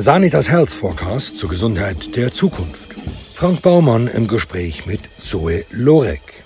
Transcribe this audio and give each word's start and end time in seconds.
Sanitas 0.00 0.48
Health 0.48 0.70
Forecast 0.70 1.38
zur 1.38 1.50
Gesundheit 1.50 2.16
der 2.16 2.32
Zukunft. 2.32 2.94
Frank 3.34 3.60
Baumann 3.60 4.06
im 4.06 4.28
Gespräch 4.28 4.86
mit 4.86 5.02
Zoe 5.20 5.66
Lorek. 5.70 6.42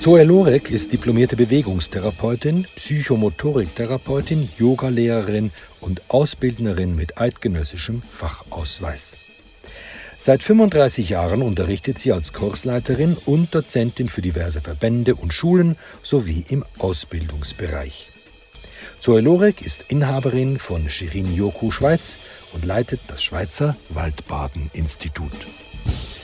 Zoe 0.00 0.24
Lorek 0.24 0.70
ist 0.70 0.94
diplomierte 0.94 1.36
Bewegungstherapeutin, 1.36 2.66
Psychomotoriktherapeutin, 2.76 4.48
Yogalehrerin 4.58 5.52
und 5.82 6.00
Ausbildnerin 6.08 6.96
mit 6.96 7.20
eidgenössischem 7.20 8.00
Fachausweis. 8.00 9.18
Seit 10.24 10.44
35 10.44 11.08
Jahren 11.08 11.42
unterrichtet 11.42 11.98
sie 11.98 12.12
als 12.12 12.32
Kursleiterin 12.32 13.16
und 13.26 13.52
Dozentin 13.52 14.08
für 14.08 14.22
diverse 14.22 14.60
Verbände 14.60 15.16
und 15.16 15.34
Schulen 15.34 15.76
sowie 16.04 16.44
im 16.48 16.64
Ausbildungsbereich. 16.78 18.08
Zoe 19.00 19.20
Lorek 19.20 19.62
ist 19.62 19.86
Inhaberin 19.88 20.60
von 20.60 20.88
Shirin 20.88 21.34
Yoku 21.34 21.72
Schweiz 21.72 22.18
und 22.52 22.64
leitet 22.64 23.00
das 23.08 23.20
Schweizer 23.20 23.76
Waldbaden-Institut. 23.88 25.32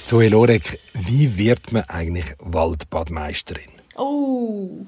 Zoe 0.07 0.29
Lorek, 0.29 0.79
wie 0.95 1.37
wird 1.37 1.73
man 1.73 1.83
eigentlich 1.89 2.37
Waldbadmeisterin? 2.39 3.73
Oh, 3.97 4.87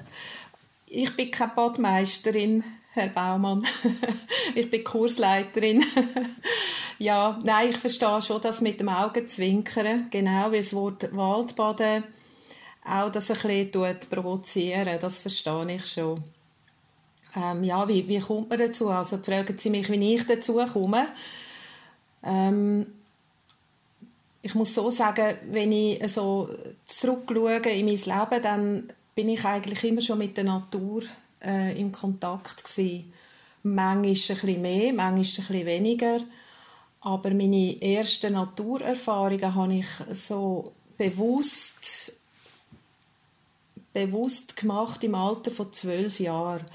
ich 0.87 1.13
bin 1.17 1.31
keine 1.31 1.51
Badmeisterin, 1.53 2.63
Herr 2.93 3.09
Baumann. 3.09 3.67
ich 4.55 4.71
bin 4.71 4.85
Kursleiterin. 4.85 5.83
Ja, 7.01 7.39
nein, 7.43 7.69
ich 7.69 7.77
verstehe 7.77 8.21
schon 8.21 8.41
das 8.41 8.61
mit 8.61 8.79
dem 8.79 8.89
Augenzwinkern, 8.89 10.07
genau 10.09 10.51
wie 10.51 10.57
das 10.57 10.73
Wort 10.73 11.15
Waldbaden 11.15 12.03
auch 12.83 13.11
das 13.11 13.29
ein 13.29 13.37
bisschen 13.37 13.99
provozieren, 14.09 14.97
das 14.99 15.19
verstehe 15.19 15.75
ich 15.75 15.85
schon. 15.85 16.23
Ähm, 17.35 17.63
ja, 17.63 17.87
wie, 17.87 18.07
wie 18.07 18.19
kommt 18.19 18.49
man 18.49 18.59
dazu? 18.59 18.89
Also 18.89 19.17
fragen 19.17 19.57
Sie 19.57 19.69
mich, 19.69 19.89
wie 19.89 20.15
ich 20.15 20.25
dazu 20.25 20.55
komme. 20.73 21.07
Ähm, 22.23 22.87
ich 24.41 24.55
muss 24.55 24.73
so 24.73 24.89
sagen, 24.89 25.37
wenn 25.51 25.71
ich 25.71 26.11
so 26.11 26.49
zurückschaue 26.85 27.57
in 27.57 27.85
mein 27.85 27.95
Leben, 27.95 28.43
dann 28.43 28.93
bin 29.13 29.29
ich 29.29 29.45
eigentlich 29.45 29.83
immer 29.83 30.01
schon 30.01 30.17
mit 30.17 30.35
der 30.35 30.43
Natur 30.43 31.03
äh, 31.43 31.79
im 31.79 31.91
Kontakt 31.91 32.63
gewesen. 32.63 33.13
Manchmal 33.63 33.95
ein 33.95 34.13
bisschen 34.13 34.61
mehr, 34.61 34.93
manchmal 34.93 35.11
ein 35.11 35.21
bisschen 35.21 35.65
weniger. 35.65 36.19
Aber 37.01 37.31
meine 37.31 37.81
ersten 37.81 38.33
Naturerfahrungen 38.33 39.55
habe 39.55 39.75
ich 39.75 39.87
so 40.13 40.71
bewusst, 40.97 42.13
bewusst 43.91 44.55
gemacht 44.55 45.03
im 45.03 45.15
Alter 45.15 45.51
von 45.51 45.73
zwölf 45.73 46.19
Jahren. 46.19 46.65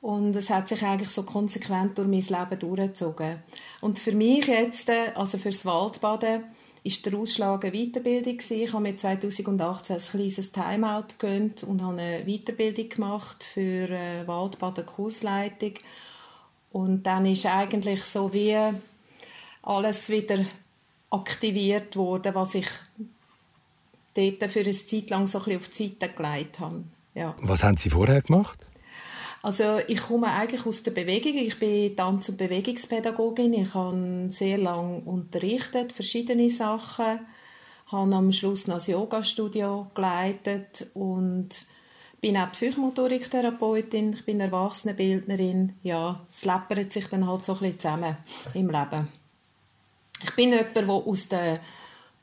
Und 0.00 0.34
es 0.36 0.48
hat 0.50 0.68
sich 0.68 0.82
eigentlich 0.82 1.10
so 1.10 1.24
konsequent 1.24 1.98
durch 1.98 2.08
mein 2.08 2.20
Leben 2.20 2.58
durchgezogen. 2.58 3.42
Und 3.80 3.98
für 3.98 4.12
mich 4.12 4.46
jetzt, 4.46 4.88
also 4.90 5.38
fürs 5.38 5.66
Waldbaden, 5.66 6.44
ist 6.84 7.04
der 7.04 7.14
Ausschlag 7.14 7.64
eine 7.64 7.72
Weiterbildung 7.72 8.38
Ich 8.48 8.72
habe 8.72 8.82
mir 8.82 8.96
2018 8.96 9.96
ein 9.96 10.02
kleines 10.02 10.52
Timeout 10.52 11.08
gegönnt 11.18 11.64
und 11.64 11.82
habe 11.82 12.00
eine 12.00 12.24
Weiterbildung 12.24 12.88
gemacht 12.88 13.44
für 13.44 13.90
äh, 13.90 14.26
Waldbaden 14.26 14.86
Kursleitung. 14.86 15.74
Und 16.70 17.02
dann 17.02 17.26
ist 17.26 17.46
eigentlich 17.46 18.04
so 18.04 18.32
wie 18.32 18.56
alles 19.68 20.08
wieder 20.08 20.38
aktiviert 21.10 21.96
worden, 21.96 22.34
was 22.34 22.54
ich 22.54 22.68
dort 24.14 24.50
für 24.50 24.60
eine 24.60 24.72
Zeit 24.72 25.10
lang 25.10 25.26
so 25.26 25.38
ein 25.38 25.44
bisschen 25.44 25.60
auf 25.60 25.68
die 25.68 25.88
Seite 25.88 26.14
gelegt 26.14 26.60
habe. 26.60 26.84
Ja. 27.14 27.36
Was 27.42 27.62
haben 27.62 27.76
Sie 27.76 27.90
vorher 27.90 28.22
gemacht? 28.22 28.66
Also 29.42 29.78
ich 29.86 30.00
komme 30.00 30.32
eigentlich 30.32 30.66
aus 30.66 30.82
der 30.82 30.90
Bewegung. 30.90 31.34
Ich 31.34 31.58
bin 31.58 31.94
Tanz- 31.96 32.28
und 32.28 32.38
Bewegungspädagogin. 32.38 33.54
Ich 33.54 33.74
habe 33.74 34.26
sehr 34.28 34.58
lange 34.58 35.00
unterrichtet, 35.00 35.92
verschiedene 35.92 36.50
Sachen. 36.50 37.20
Habe 37.86 38.14
am 38.14 38.32
Schluss 38.32 38.66
noch 38.66 38.84
ein 38.84 38.90
Yoga-Studio 38.92 39.86
geleitet 39.94 40.90
und 40.94 41.48
bin 42.20 42.36
auch 42.36 42.52
Psychomotoriktherapeutin. 42.52 44.12
Ich 44.14 44.24
bin 44.24 44.40
Erwachsenenbildnerin. 44.40 45.74
Ja, 45.82 46.20
es 46.28 46.44
läppert 46.44 46.92
sich 46.92 47.06
dann 47.06 47.26
halt 47.26 47.44
so 47.44 47.52
ein 47.54 47.58
bisschen 47.60 47.80
zusammen 47.80 48.16
im 48.54 48.68
Leben. 48.68 49.08
Ich 50.22 50.34
bin 50.34 50.52
jemand, 50.52 50.74
der 50.74 50.88
aus 50.88 51.28
der 51.28 51.60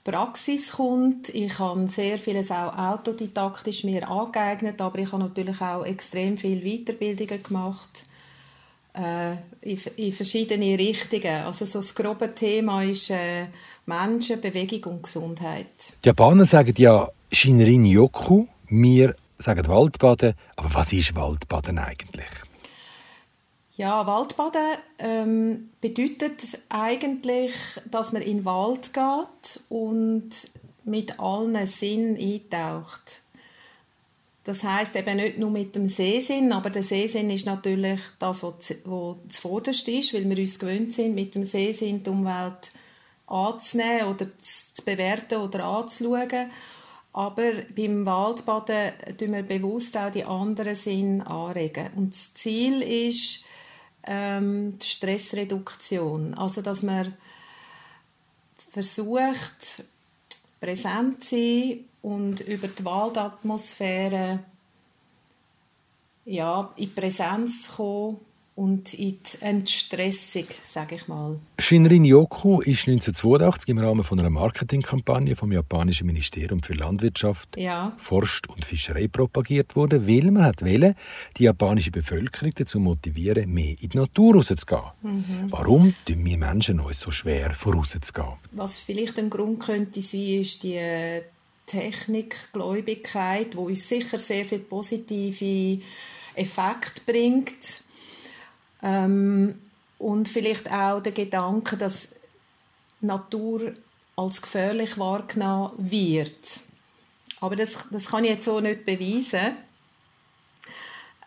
Praxis 0.04 0.74
kommt. 0.74 1.30
Ich 1.30 1.58
habe 1.58 1.88
sehr 1.88 2.20
vieles 2.20 2.52
auch 2.52 2.78
autodidaktisch 2.78 3.84
mir 3.84 4.08
angeeignet, 4.08 4.80
aber 4.80 5.00
ich 5.00 5.12
habe 5.12 5.24
natürlich 5.24 5.60
auch 5.62 5.84
extrem 5.84 6.38
viele 6.38 6.62
Weiterbildungen 6.62 7.42
gemacht 7.42 8.06
äh, 8.94 9.34
in, 9.62 9.80
in 9.98 10.12
verschiedene 10.14 10.78
Richtungen. 10.78 11.44
Also 11.46 11.66
so 11.66 11.80
das 11.80 11.96
grobe 11.96 12.36
Thema 12.36 12.84
ist 12.84 13.10
äh, 13.10 13.48
Menschen, 13.86 14.42
Bewegung 14.42 14.94
und 14.94 15.04
Gesundheit. 15.04 15.94
Die 16.04 16.10
Japaner 16.10 16.46
sagen 16.46 16.74
ja 16.78 17.10
Shinrin 17.32 17.86
Yoku, 17.86 18.46
wir 18.70 19.16
sagen 19.38 19.68
Waldbaden, 19.68 20.34
aber 20.56 20.74
was 20.74 20.94
ist 20.94 21.16
Waldbaden 21.16 21.80
eigentlich? 21.80 22.30
Ja, 23.78 24.08
Waldbaden 24.08 24.78
ähm, 25.00 25.70
bedeutet 25.82 26.40
eigentlich, 26.70 27.52
dass 27.92 28.14
man 28.14 28.22
in 28.22 28.38
den 28.38 28.46
Wald 28.46 28.94
geht 28.94 29.60
und 29.68 30.30
mit 30.86 31.20
allen 31.20 31.68
Sinnen 31.68 32.16
eintaucht. 32.16 33.22
Das 34.46 34.64
heißt 34.64 34.96
eben 34.96 35.18
nicht 35.18 35.40
nur 35.40 35.50
mit 35.50 35.76
dem 35.76 35.90
Sehsinn, 35.90 36.54
aber 36.54 36.70
der 36.70 36.84
Sehsinn 36.84 37.30
ist 37.32 37.48
natürlich 37.48 38.00
das, 38.20 38.44
was 38.44 38.76
zuvorderst 39.28 39.88
ist, 39.88 40.14
weil 40.14 40.30
wir 40.30 40.38
uns 40.38 40.60
gewöhnt 40.60 40.94
sind, 40.94 41.16
mit 41.16 41.36
dem 41.36 41.44
Sehsinn 41.44 42.04
die 42.04 42.10
Umwelt 42.12 42.72
anzunehmen 43.28 44.08
oder 44.08 44.28
zu 44.38 44.86
bewerten 44.86 45.40
oder 45.40 45.66
anzuschauen. 45.66 46.52
Aber 47.12 47.52
beim 47.76 48.06
Waldbaden 48.06 48.92
tun 49.18 49.34
wir 49.34 49.44
bewusst 49.44 49.98
auch 49.98 50.12
die 50.12 50.24
anderen 50.24 50.76
Sinne 50.76 51.26
anregen. 51.26 51.90
Und 51.96 52.14
das 52.14 52.34
Ziel 52.36 52.82
ist, 52.82 53.45
ähm, 54.08 54.78
die 54.80 54.88
Stressreduktion. 54.88 56.34
Also, 56.34 56.62
dass 56.62 56.84
man 56.84 57.14
versucht, 58.72 59.84
präsent 60.60 61.24
zu 61.24 61.36
sein 61.36 61.80
und 62.02 62.42
über 62.42 62.68
die 62.68 62.86
Waldatmosphäre 62.86 64.40
ja, 66.26 66.74
in 66.76 66.94
Präsenz 66.94 67.68
zu 67.68 67.74
kommen 67.76 68.25
und 68.56 68.94
in 68.94 69.20
die 69.22 69.42
Entstressung, 69.42 70.46
sage 70.64 70.96
ich 70.96 71.10
mal. 71.10 71.38
Shinrin 71.60 72.06
Yoku 72.06 72.62
ist 72.62 72.88
1982 72.88 73.70
im 73.70 73.80
Rahmen 73.80 74.04
von 74.04 74.18
einer 74.18 74.30
Marketingkampagne 74.30 75.36
vom 75.36 75.52
japanischen 75.52 76.08
Ministerium 76.08 76.64
für 76.64 76.74
Landwirtschaft, 76.74 77.58
ja. 77.58 77.92
Forst 77.98 78.48
und 78.48 78.64
Fischerei 78.64 79.10
propagiert 79.10 79.76
worden, 79.76 80.08
weil 80.08 80.32
man 80.32 80.46
hat 80.46 80.64
wollte, 80.64 80.96
die 81.36 81.44
japanische 81.44 81.92
Bevölkerung 81.92 82.52
dazu 82.56 82.80
motivieren, 82.80 83.54
mehr 83.54 83.76
in 83.82 83.90
die 83.90 83.98
Natur 83.98 84.36
rauszugehen. 84.36 84.84
Mhm. 85.02 85.48
Warum 85.50 85.94
tun 86.06 86.24
wir 86.24 86.38
Menschen 86.38 86.80
uns 86.80 87.02
so 87.02 87.12
schwer, 87.12 87.54
vorauszugehen? 87.54 88.36
Was 88.54 88.78
vielleicht 88.78 89.20
ein 89.20 89.30
Grund 89.30 89.60
könnte 89.60 90.02
sein, 90.02 90.42
ist 90.42 90.64
die 90.64 90.80
Technikgläubigkeit, 91.66 93.58
wo 93.58 93.64
uns 93.64 93.86
sicher 93.86 94.18
sehr 94.18 94.46
viele 94.46 94.62
positive 94.62 95.82
Effekte 96.36 97.02
bringt 97.06 97.84
ähm, 98.82 99.62
und 99.98 100.30
vielleicht 100.30 100.72
auch 100.72 101.02
der 101.02 101.12
Gedanke, 101.12 101.78
dass 101.78 102.16
Natur 103.02 103.74
als 104.16 104.42
gefährlich 104.42 104.98
wahrgenommen 104.98 105.72
wird. 105.78 106.60
Aber 107.42 107.56
das, 107.56 107.86
das 107.92 108.08
kann 108.08 108.24
ich 108.24 108.32
jetzt 108.32 108.46
so 108.46 108.60
nicht 108.60 108.86
beweisen. 108.86 109.58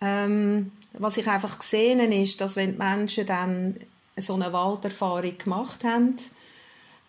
Ähm, 0.00 0.72
was 0.92 1.16
ich 1.16 1.28
einfach 1.28 1.58
gesehen 1.58 2.00
habe, 2.00 2.14
ist, 2.14 2.40
dass 2.40 2.56
wenn 2.56 2.72
die 2.72 2.78
Menschen 2.78 3.26
dann 3.26 3.76
so 4.16 4.34
eine 4.34 4.52
Walderfahrung 4.52 5.36
gemacht 5.36 5.84
haben, 5.84 6.16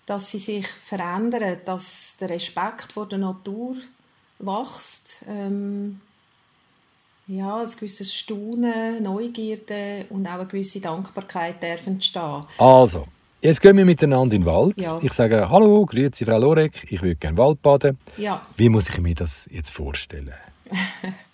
dass 0.06 0.32
sie 0.32 0.40
sich 0.40 0.68
verändern, 0.68 1.60
dass 1.66 2.18
der 2.20 2.30
Respekt 2.30 2.92
vor 2.92 3.08
der 3.08 3.20
Natur 3.20 3.78
wächst. 4.40 5.24
Ähm, 5.28 6.02
ja, 7.30 7.62
ein 7.62 7.70
gewisses 7.70 8.14
Staunen, 8.14 9.04
Neugierde 9.04 10.06
und 10.10 10.26
auch 10.28 10.34
eine 10.34 10.48
gewisse 10.48 10.82
Dankbarkeit 10.82 11.62
darf 11.62 11.86
entstehen. 11.86 12.44
Also, 12.58 13.06
jetzt 13.40 13.62
gehen 13.62 13.78
wir 13.78 13.86
miteinander 13.86 14.36
in 14.36 14.42
den 14.42 14.46
Wald. 14.46 14.82
Ja. 14.82 15.00
Ich 15.02 15.14
sage, 15.14 15.48
hallo, 15.48 15.86
grüezi 15.86 16.26
Frau 16.26 16.40
Lorek, 16.40 16.92
ich 16.92 17.02
würde 17.02 17.16
gerne 17.16 17.38
Wald 17.38 17.62
baden. 17.62 18.00
Ja. 18.18 18.42
Wie 18.58 18.70
muss 18.70 18.90
ich 18.90 19.00
mir 19.00 19.14
das 19.14 19.48
jetzt 19.52 19.70
vorstellen? 19.70 20.34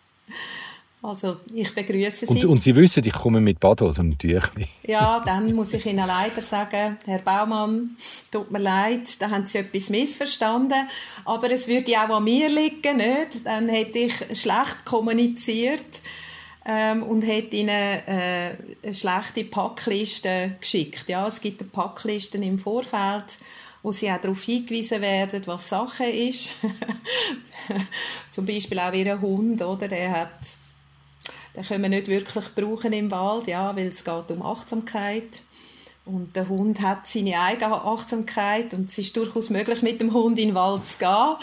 Also 1.05 1.37
ich 1.53 1.73
begrüße 1.73 2.25
Sie. 2.25 2.33
Und, 2.33 2.45
und, 2.45 2.63
Sie 2.63 2.75
wissen, 2.75 3.03
ich 3.05 3.13
komme 3.13 3.39
mit 3.39 3.59
Badhose 3.59 4.01
und 4.01 4.17
Tüchli. 4.17 4.67
Ja, 4.87 5.21
dann 5.23 5.53
muss 5.53 5.73
ich 5.73 5.85
Ihnen 5.85 6.07
leider 6.07 6.41
sagen, 6.41 6.97
Herr 7.05 7.19
Baumann, 7.19 7.91
tut 8.31 8.49
mir 8.49 8.59
leid, 8.59 9.21
da 9.21 9.29
haben 9.29 9.45
Sie 9.45 9.59
etwas 9.59 9.89
missverstanden. 9.89 10.87
Aber 11.25 11.51
es 11.51 11.67
würde 11.67 11.91
auch 11.93 12.17
an 12.17 12.23
mir 12.23 12.49
liegen, 12.49 12.97
nicht? 12.97 13.45
Dann 13.45 13.69
hätte 13.69 13.99
ich 13.99 14.15
schlecht 14.39 14.83
kommuniziert. 14.83 15.83
ähm, 16.65 17.03
und 17.03 17.25
hat 17.25 17.53
ihnen 17.53 17.69
äh, 17.69 18.55
eine 18.83 18.93
schlechte 18.93 19.43
Packliste 19.43 20.55
geschickt. 20.59 21.07
Ja, 21.07 21.27
es 21.27 21.39
gibt 21.39 21.71
Packlisten 21.71 22.41
im 22.41 22.57
Vorfeld, 22.57 23.37
wo 23.83 23.91
sie 23.91 24.11
auch 24.11 24.19
darauf 24.19 24.41
hingewiesen 24.41 25.01
werden, 25.01 25.43
was 25.45 25.69
Sache 25.69 26.05
ist. 26.05 26.55
Zum 28.31 28.47
Beispiel 28.47 28.79
auch 28.79 28.93
ihr 28.93 29.21
Hund, 29.21 29.61
oder? 29.61 29.87
Der 29.87 30.11
hat 30.11 30.39
den 31.55 31.63
können 31.63 31.83
wir 31.83 31.89
nicht 31.89 32.07
wirklich 32.07 32.45
brauchen 32.53 32.93
im 32.93 33.11
Wald, 33.11 33.47
ja, 33.47 33.75
weil 33.75 33.87
es 33.87 34.03
geht 34.03 34.31
um 34.31 34.41
Achtsamkeit. 34.41 35.41
Und 36.05 36.35
der 36.35 36.47
Hund 36.47 36.81
hat 36.81 37.07
seine 37.07 37.39
eigene 37.39 37.73
Achtsamkeit 37.73 38.75
und 38.75 38.89
es 38.89 38.97
ist 38.99 39.17
durchaus 39.17 39.49
möglich, 39.49 39.81
mit 39.81 39.99
dem 39.99 40.13
Hund 40.13 40.37
in 40.37 40.49
den 40.49 40.55
Wald 40.55 40.85
zu 40.85 40.99
gehen. 40.99 41.35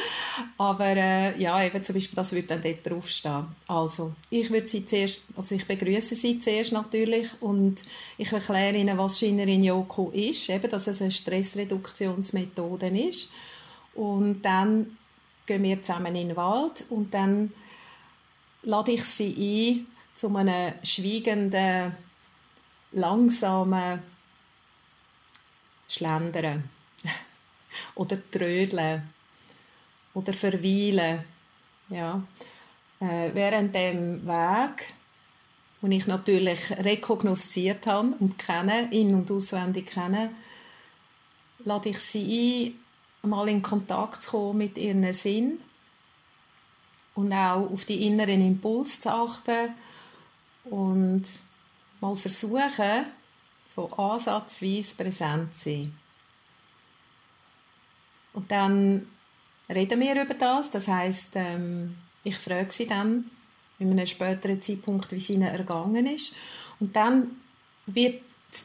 Aber 0.56 0.86
äh, 0.86 1.36
ja, 1.40 1.64
eben 1.64 1.82
zum 1.82 1.94
Beispiel, 1.94 2.14
das 2.14 2.32
würde 2.32 2.46
dann 2.46 2.62
dort 2.62 2.86
draufstehen. 2.86 3.46
Also, 3.66 4.12
ich 4.30 4.50
würde 4.50 4.68
sie 4.68 4.86
zuerst, 4.86 5.22
also 5.36 5.56
ich 5.56 5.66
begrüße 5.66 6.14
sie 6.14 6.38
zuerst 6.38 6.70
natürlich 6.70 7.26
und 7.40 7.82
ich 8.18 8.32
erkläre 8.32 8.76
ihnen, 8.76 8.96
was 8.98 9.18
Shinrin 9.18 9.64
Yoku 9.64 10.10
ist, 10.10 10.48
eben, 10.48 10.70
dass 10.70 10.86
es 10.86 11.02
eine 11.02 11.10
Stressreduktionsmethode 11.10 12.86
ist. 12.86 13.30
Und 13.94 14.42
dann 14.42 14.96
gehen 15.44 15.64
wir 15.64 15.82
zusammen 15.82 16.14
in 16.14 16.28
den 16.28 16.36
Wald 16.36 16.84
und 16.88 17.12
dann 17.12 17.52
lade 18.62 18.92
ich 18.92 19.04
sie 19.04 19.80
ein 19.80 19.92
zu 20.14 20.34
einem 20.36 20.74
schweigenden, 20.82 21.96
langsamen 22.92 24.02
Schlendern 25.88 26.68
oder 27.94 28.22
Trödeln 28.30 29.10
oder 30.14 30.32
Verweilen. 30.32 31.24
Ja. 31.88 32.22
Äh, 33.00 33.30
während 33.34 33.74
dem 33.74 34.26
Weg, 34.26 34.94
den 35.82 35.92
ich 35.92 36.06
natürlich 36.06 36.70
rekognosziert 36.78 37.86
habe 37.86 38.14
und 38.18 38.38
kenne, 38.38 38.88
in- 38.92 39.14
und 39.14 39.30
auswendig 39.30 39.86
kenne, 39.86 40.30
lade 41.64 41.88
ich 41.88 41.98
sie 41.98 42.76
ein, 43.22 43.30
mal 43.30 43.48
in 43.48 43.62
Kontakt 43.62 44.22
zu 44.22 44.30
kommen 44.30 44.58
mit 44.58 44.78
ihren 44.78 45.12
Sinn 45.12 45.60
und 47.14 47.32
auch 47.32 47.70
auf 47.70 47.84
die 47.84 48.06
inneren 48.06 48.46
Impulse 48.46 49.00
zu 49.00 49.10
achten 49.10 49.74
und 50.64 51.24
mal 52.00 52.16
versuchen, 52.16 53.06
so 53.68 53.90
ansatzweise 53.90 54.94
präsent 54.94 55.54
sein. 55.54 55.94
Und 58.32 58.50
dann 58.50 59.06
reden 59.68 60.00
wir 60.00 60.22
über 60.22 60.34
das. 60.34 60.70
Das 60.70 60.88
heißt, 60.88 61.30
ähm, 61.34 61.96
ich 62.24 62.36
frage 62.36 62.72
sie 62.72 62.86
dann 62.86 63.30
in 63.78 63.90
einem 63.90 64.06
späteren 64.06 64.60
Zeitpunkt, 64.60 65.10
wie 65.12 65.16
es 65.16 65.30
ihnen 65.30 65.48
ergangen 65.48 66.06
ist. 66.06 66.34
Und 66.80 66.94
dann 66.96 67.36
wird 67.86 68.22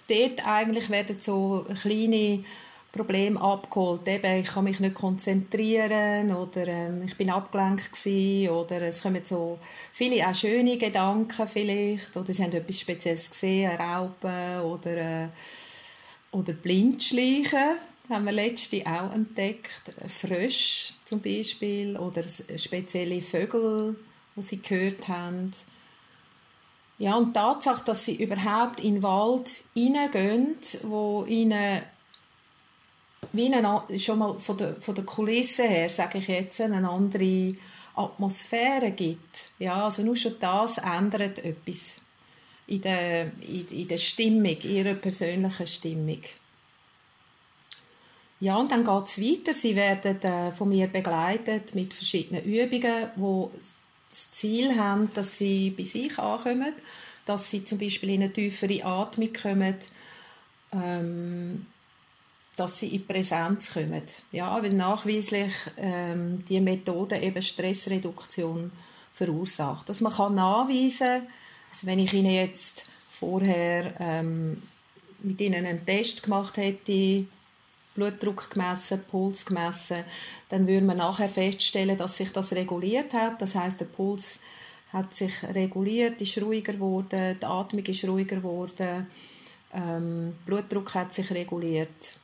dort 0.08 0.46
eigentlich 0.46 0.90
werden 0.90 1.20
so 1.20 1.66
kleine 1.82 2.44
Problem 2.92 3.38
abgeholt. 3.38 4.08
Eben, 4.08 4.42
ich 4.42 4.48
kann 4.48 4.64
mich 4.64 4.80
nicht 4.80 4.96
konzentrieren 4.96 6.32
oder 6.32 6.68
ähm, 6.68 7.04
ich 7.04 7.16
bin 7.16 7.30
abgelenkt 7.30 7.92
gewesen, 7.92 8.50
oder 8.50 8.82
es 8.84 9.04
kommen 9.04 9.22
so 9.24 9.60
viele 9.92 10.28
auch 10.28 10.36
schöne 10.36 10.78
Gedanken 10.78 11.48
vielleicht 11.48 12.16
oder 12.16 12.34
sie 12.34 12.44
haben 12.44 12.54
etwas 12.54 12.80
Spezielles 12.80 13.30
gesehen, 13.30 13.70
eine 13.72 13.80
Raupe 13.80 14.64
oder, 14.66 14.98
äh, 14.98 15.28
oder 16.32 16.54
Blindschleichen 16.54 17.78
haben 18.10 18.26
wir 18.26 18.32
letzte 18.32 18.86
auch 18.86 19.14
entdeckt. 19.14 19.82
Frösche 20.08 20.94
zum 21.04 21.22
Beispiel 21.22 21.98
oder 21.98 22.24
spezielle 22.24 23.22
Vögel, 23.22 23.96
die 24.36 24.42
sie 24.42 24.62
gehört 24.62 25.08
haben. 25.08 25.52
Ja, 27.00 27.16
und 27.16 27.28
die 27.28 27.34
Tatsache, 27.34 27.86
dass 27.86 28.06
sie 28.06 28.16
überhaupt 28.16 28.80
in 28.80 28.96
den 28.96 29.04
Wald 29.04 29.64
hineingehen, 29.74 30.56
wo 30.84 31.26
ihnen 31.26 31.82
wie 33.34 33.54
eine, 33.54 33.84
schon 34.00 34.20
mal 34.20 34.40
von 34.40 34.58
der, 34.58 34.76
von 34.82 34.96
der 34.96 35.04
Kulisse 35.04 35.64
her, 35.64 35.90
sage 35.90 36.20
ich 36.20 36.28
jetzt, 36.28 36.62
eine 36.62 36.90
andere 36.90 37.56
Atmosphäre 37.96 38.92
gibt. 38.92 39.50
Ja, 39.60 39.86
also 39.86 40.04
nur 40.04 40.16
schon 40.16 40.36
das 40.40 40.78
ändert 40.78 41.44
etwas 41.44 42.02
in 42.68 42.82
der, 42.82 43.32
in, 43.42 43.68
in 43.70 43.88
der 43.88 43.98
Stimmung, 43.98 44.58
ihrer 44.62 44.94
persönlichen 44.94 45.68
Stimmung. 45.68 46.22
Ja, 48.40 48.58
und 48.58 48.72
dann 48.72 48.84
geht 48.84 49.06
es 49.06 49.20
weiter. 49.20 49.54
Sie 49.54 49.76
werden 49.76 50.22
äh, 50.22 50.52
von 50.52 50.70
mir 50.70 50.88
begleitet 50.88 51.74
mit 51.74 51.94
verschiedenen 51.94 52.44
Übungen, 52.44 53.10
wo 53.16 53.52
das 54.10 54.32
Ziel 54.32 54.78
haben, 54.78 55.12
dass 55.14 55.40
sie 55.40 55.72
bei 55.72 55.84
sich 55.84 56.18
ankommen, 56.20 56.74
dass 57.26 57.50
sie 57.50 57.66
zum 57.66 57.80
Beispiel 57.80 58.12
in 58.12 58.24
eine 58.24 58.34
tiefere 58.34 58.86
Atmung 58.86 59.34
kommen, 59.34 59.76
ähm, 60.72 61.66
dass 62.58 62.80
sie 62.80 62.96
in 62.96 63.06
Präsenz 63.06 63.74
kommen. 63.74 64.02
Ja, 64.32 64.62
weil 64.62 64.74
nachweislich 64.74 65.54
ähm, 65.78 66.44
die 66.50 66.60
Methode 66.60 67.18
eben 67.18 67.42
Stressreduktion 67.42 68.72
verursacht. 69.14 69.88
Dass 69.88 70.02
man 70.02 70.12
kann 70.12 70.36
nachweisen, 70.36 71.28
also 71.70 71.88
wenn 71.88 72.00
ich 72.00 72.14
Ihnen 72.14 72.34
jetzt 72.34 72.86
vorher 73.10 73.94
ähm, 74.00 74.62
mit 75.20 75.40
Ihnen 75.40 75.66
einen 75.66 75.86
Test 75.86 76.24
gemacht 76.24 76.58
hätte, 76.58 77.26
Blutdruck 77.94 78.50
gemessen, 78.50 79.04
Puls 79.10 79.46
gemessen, 79.46 80.04
dann 80.50 80.68
würde 80.68 80.86
man 80.86 80.98
nachher 80.98 81.30
feststellen, 81.30 81.98
dass 81.98 82.18
sich 82.18 82.32
das 82.32 82.54
reguliert 82.54 83.14
hat. 83.14 83.42
Das 83.42 83.56
heißt, 83.56 83.80
der 83.80 83.86
Puls 83.86 84.42
hat 84.94 85.14
sich 85.14 85.44
reguliert, 85.44 86.22
ist 86.22 86.42
ruhiger 86.42 86.74
geworden, 86.74 87.38
die 87.40 87.46
Atmung 87.46 87.86
ist 87.86 88.04
ruhiger 88.06 88.38
geworden, 88.38 89.08
ähm, 89.74 90.36
Blutdruck 90.46 90.96
hat 90.96 91.14
sich 91.14 91.30
reguliert 91.32 92.20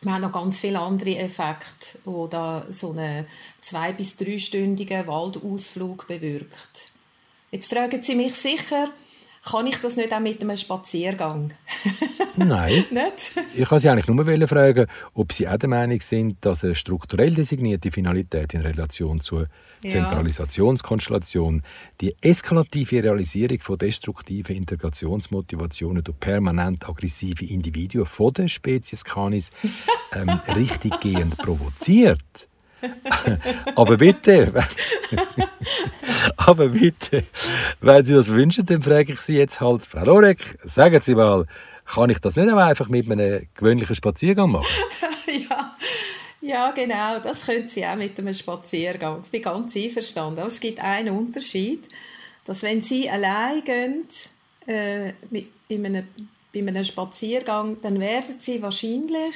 wir 0.00 0.12
haben 0.12 0.22
noch 0.22 0.32
ganz 0.32 0.58
viele 0.58 0.78
andere 0.78 1.16
Effekte, 1.16 1.98
die 2.06 2.30
da 2.30 2.64
so 2.70 2.92
einen 2.92 3.26
zwei- 3.60 3.92
bis 3.92 4.16
dreistündigen 4.16 5.06
Waldausflug 5.06 6.06
bewirkt. 6.06 6.92
Jetzt 7.50 7.72
fragen 7.72 8.02
Sie 8.02 8.14
mich 8.14 8.34
sicher, 8.34 8.88
kann 9.50 9.66
ich 9.66 9.78
das 9.78 9.96
nicht 9.96 10.12
auch 10.12 10.20
mit 10.20 10.40
einem 10.42 10.56
Spaziergang? 10.56 11.52
Nein. 12.36 12.84
nicht? 12.90 13.32
Ich 13.54 13.70
wollte 13.70 13.80
Sie 13.80 13.88
eigentlich 13.88 14.06
nur 14.06 14.48
fragen, 14.48 14.86
ob 15.14 15.32
Sie 15.32 15.48
auch 15.48 15.56
der 15.56 15.68
Meinung 15.68 16.00
sind, 16.00 16.36
dass 16.42 16.64
eine 16.64 16.74
strukturell 16.74 17.34
designierte 17.34 17.90
Finalität 17.90 18.54
in 18.54 18.60
Relation 18.60 19.20
zur 19.20 19.48
Zentralisationskonstellation 19.82 21.62
die 22.00 22.14
eskalative 22.20 23.02
Realisierung 23.02 23.60
von 23.60 23.78
destruktiven 23.78 24.56
Integrationsmotivationen 24.56 26.02
durch 26.02 26.18
permanent 26.18 26.88
aggressive 26.88 27.44
Individuen 27.44 28.06
von 28.06 28.32
der 28.32 28.48
Spezies 28.48 29.04
Canis 29.04 29.50
ähm, 30.12 30.28
richtiggehend 30.56 31.36
provoziert. 31.38 32.47
Aber 33.74 33.96
bitte, 33.96 34.52
aber 36.36 36.68
bitte, 36.68 37.24
wenn 37.80 38.04
Sie 38.04 38.14
das 38.14 38.28
wünschen, 38.28 38.66
dann 38.66 38.82
frage 38.82 39.12
ich 39.12 39.20
Sie 39.20 39.34
jetzt 39.34 39.60
halt, 39.60 39.84
Frau 39.86 40.04
Lorek, 40.04 40.58
sagen 40.64 41.00
Sie 41.02 41.14
mal, 41.14 41.46
kann 41.84 42.10
ich 42.10 42.18
das 42.18 42.36
nicht 42.36 42.52
einfach 42.52 42.88
mit 42.88 43.10
einem 43.10 43.46
gewöhnlichen 43.54 43.94
Spaziergang 43.94 44.50
machen? 44.50 44.66
ja. 45.50 45.76
ja, 46.40 46.70
genau, 46.72 47.18
das 47.20 47.46
können 47.46 47.68
Sie 47.68 47.84
auch 47.86 47.96
mit 47.96 48.18
einem 48.18 48.34
Spaziergang. 48.34 49.22
Ich 49.24 49.30
bin 49.30 49.42
ganz 49.42 49.74
einverstanden. 49.74 50.38
Aber 50.38 50.48
es 50.48 50.60
gibt 50.60 50.82
einen 50.82 51.16
Unterschied, 51.16 51.84
dass 52.44 52.62
wenn 52.62 52.82
Sie 52.82 53.08
allein 53.08 53.64
gehen, 53.64 54.04
äh, 54.66 55.12
in 55.68 55.86
einem, 55.86 56.08
bei 56.52 56.60
einem 56.60 56.84
Spaziergang, 56.84 57.78
dann 57.80 58.00
werden 58.00 58.36
Sie 58.38 58.60
wahrscheinlich 58.62 59.34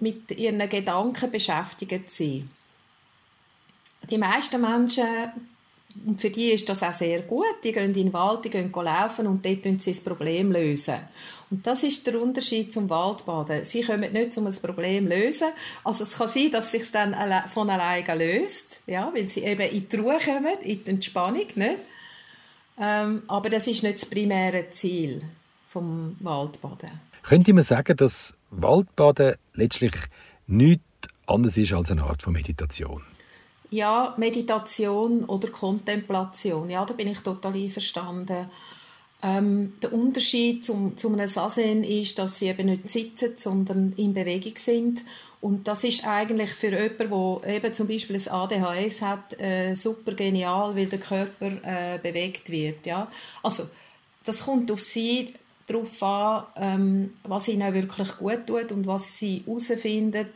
mit 0.00 0.30
ihren 0.32 0.68
Gedanken 0.68 1.30
beschäftigt 1.30 2.10
sein. 2.10 2.48
Die 4.08 4.18
meisten 4.18 4.60
Menschen, 4.60 5.04
und 6.06 6.20
für 6.20 6.30
die 6.30 6.50
ist 6.50 6.68
das 6.68 6.82
auch 6.82 6.94
sehr 6.94 7.22
gut, 7.22 7.44
die 7.64 7.72
gehen 7.72 7.86
in 7.86 7.92
den 7.92 8.12
Wald, 8.12 8.44
die 8.44 8.50
gehen 8.50 8.72
laufen 8.72 9.26
und 9.26 9.44
dort 9.44 9.64
lösen 9.64 9.80
sie 9.80 9.90
das 9.92 10.00
Problem 10.00 10.52
lösen. 10.52 10.96
Und 11.50 11.66
das 11.66 11.82
ist 11.82 12.06
der 12.06 12.20
Unterschied 12.20 12.72
zum 12.72 12.88
Waldbaden. 12.88 13.64
Sie 13.64 13.80
können 13.80 14.12
nicht 14.12 14.38
um 14.38 14.46
ein 14.46 14.54
Problem 14.54 15.08
lösen. 15.08 15.48
Also 15.82 16.04
es 16.04 16.16
kann 16.16 16.28
sein, 16.28 16.50
dass 16.52 16.66
es 16.66 16.70
sich 16.70 16.92
dann 16.92 17.14
von 17.52 17.68
alleine 17.68 18.14
löst, 18.14 18.80
ja, 18.86 19.10
weil 19.12 19.28
sie 19.28 19.42
eben 19.42 19.68
in 19.68 19.88
die 19.88 19.96
Ruhe 19.96 20.18
kommen, 20.24 20.60
in 20.62 20.84
die 20.84 20.90
Entspannung, 20.90 21.46
nicht? 21.56 21.78
Ähm, 22.80 23.22
aber 23.28 23.50
das 23.50 23.66
ist 23.66 23.82
nicht 23.82 23.96
das 23.96 24.06
primäre 24.06 24.70
Ziel 24.70 25.22
vom 25.68 26.16
Waldbaden. 26.20 26.90
Könnte 27.22 27.52
man 27.52 27.62
sagen, 27.62 27.96
dass 27.96 28.34
Waldbaden 28.50 29.36
letztlich 29.54 29.94
nichts 30.46 30.84
anderes 31.26 31.56
ist 31.56 31.72
als 31.72 31.90
eine 31.90 32.04
Art 32.04 32.22
von 32.22 32.32
Meditation? 32.32 33.02
Ja, 33.70 34.14
Meditation 34.16 35.24
oder 35.24 35.48
Kontemplation, 35.48 36.70
ja, 36.70 36.84
da 36.84 36.92
bin 36.92 37.08
ich 37.08 37.20
total 37.20 37.54
einverstanden. 37.54 38.50
Ähm, 39.22 39.74
der 39.82 39.92
Unterschied 39.92 40.64
zum, 40.64 40.96
zu 40.96 41.12
einem 41.12 41.28
Sazen 41.28 41.84
ist, 41.84 42.18
dass 42.18 42.38
sie 42.38 42.48
eben 42.48 42.66
nicht 42.66 42.88
sitzen, 42.88 43.34
sondern 43.36 43.92
in 43.96 44.14
Bewegung 44.14 44.56
sind 44.56 45.02
Und 45.42 45.68
das 45.68 45.84
ist 45.84 46.06
eigentlich 46.06 46.50
für 46.50 46.72
jemanden, 46.72 47.42
der 47.42 47.54
eben 47.56 47.74
zum 47.74 47.86
Beispiel 47.86 48.16
ein 48.16 48.28
ADHS 48.28 49.02
hat, 49.02 49.40
äh, 49.40 49.74
super 49.74 50.12
genial, 50.12 50.74
weil 50.74 50.86
der 50.86 50.98
Körper 50.98 51.52
äh, 51.62 51.98
bewegt 51.98 52.50
wird. 52.50 52.86
Ja? 52.86 53.10
Also, 53.42 53.68
das 54.24 54.44
kommt 54.44 54.70
auf 54.70 54.80
sie 54.80 55.34
darauf 55.70 56.02
an, 56.02 56.44
ähm, 56.56 57.10
was 57.24 57.48
ihnen 57.48 57.72
wirklich 57.72 58.16
gut 58.16 58.46
tut 58.46 58.72
und 58.72 58.86
was 58.86 59.18
sie 59.18 59.42
herausfinden, 59.46 60.26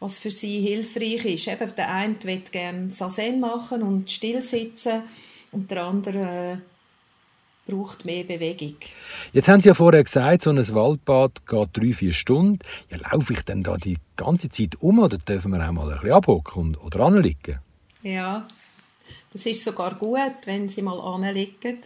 was 0.00 0.18
für 0.18 0.30
sie 0.30 0.60
hilfreich 0.60 1.24
ist. 1.24 1.48
Eben, 1.48 1.74
der 1.76 1.90
eine 1.90 2.16
will 2.22 2.42
gerne 2.50 2.92
Sazen 2.92 3.40
machen 3.40 3.82
und 3.82 4.10
still 4.10 4.42
sitzen 4.42 5.02
und 5.52 5.70
der 5.70 5.84
andere 5.84 6.52
äh, 6.52 6.56
braucht 7.66 8.04
mehr 8.04 8.24
Bewegung. 8.24 8.76
Jetzt 9.32 9.48
haben 9.48 9.60
Sie 9.60 9.68
ja 9.68 9.74
vorher 9.74 10.04
gesagt, 10.04 10.42
so 10.42 10.50
ein 10.50 10.58
Waldbad 10.58 11.46
geht 11.46 11.68
drei, 11.72 11.92
vier 11.92 12.12
Stunden. 12.12 12.58
Ja, 12.90 12.98
laufe 13.10 13.32
ich 13.32 13.42
denn 13.42 13.62
da 13.62 13.76
die 13.76 13.96
ganze 14.16 14.48
Zeit 14.50 14.76
um 14.80 14.98
oder 14.98 15.18
dürfen 15.18 15.52
wir 15.52 15.66
auch 15.66 15.72
mal 15.72 15.90
ein 15.90 15.98
bisschen 15.98 16.12
abhocken 16.12 16.76
oder 16.76 17.00
anliegen? 17.00 17.60
Ja, 18.02 18.46
das 19.32 19.46
ist 19.46 19.64
sogar 19.64 19.94
gut, 19.94 20.18
wenn 20.44 20.68
Sie 20.68 20.82
mal 20.82 21.00
anliegen. 21.00 21.78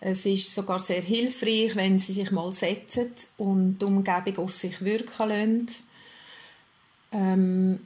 Es 0.00 0.26
ist 0.26 0.54
sogar 0.54 0.78
sehr 0.78 1.02
hilfreich, 1.02 1.74
wenn 1.74 1.98
Sie 1.98 2.12
sich 2.12 2.30
mal 2.30 2.52
setzen 2.52 3.12
und 3.36 3.78
die 3.78 3.84
Umgebung 3.84 4.44
auf 4.44 4.54
sich 4.54 4.82
wirken 4.82 5.28
lassen. 5.28 5.66
Ähm, 7.12 7.80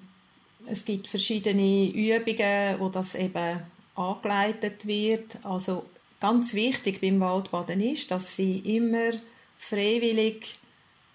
es 0.66 0.84
gibt 0.84 1.08
verschiedene 1.08 1.88
Übungen, 1.88 2.78
wo 2.78 2.88
das 2.88 3.14
eben 3.14 3.60
angeleitet 3.94 4.86
wird. 4.86 5.38
Also 5.42 5.84
Ganz 6.22 6.54
wichtig 6.54 7.00
beim 7.00 7.18
Waldbaden 7.18 7.80
ist, 7.80 8.12
dass 8.12 8.36
sie 8.36 8.58
immer 8.58 9.10
freiwillig 9.58 10.56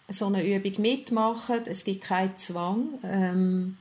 so 0.10 0.25
eine 0.25 0.44
Übung 0.44 0.82
mitmachen. 0.82 1.62
Es 1.66 1.86
gibt 1.86 2.04
keinen 2.04 2.36
Zwang. 2.36 3.00
Ähm, 3.04 3.77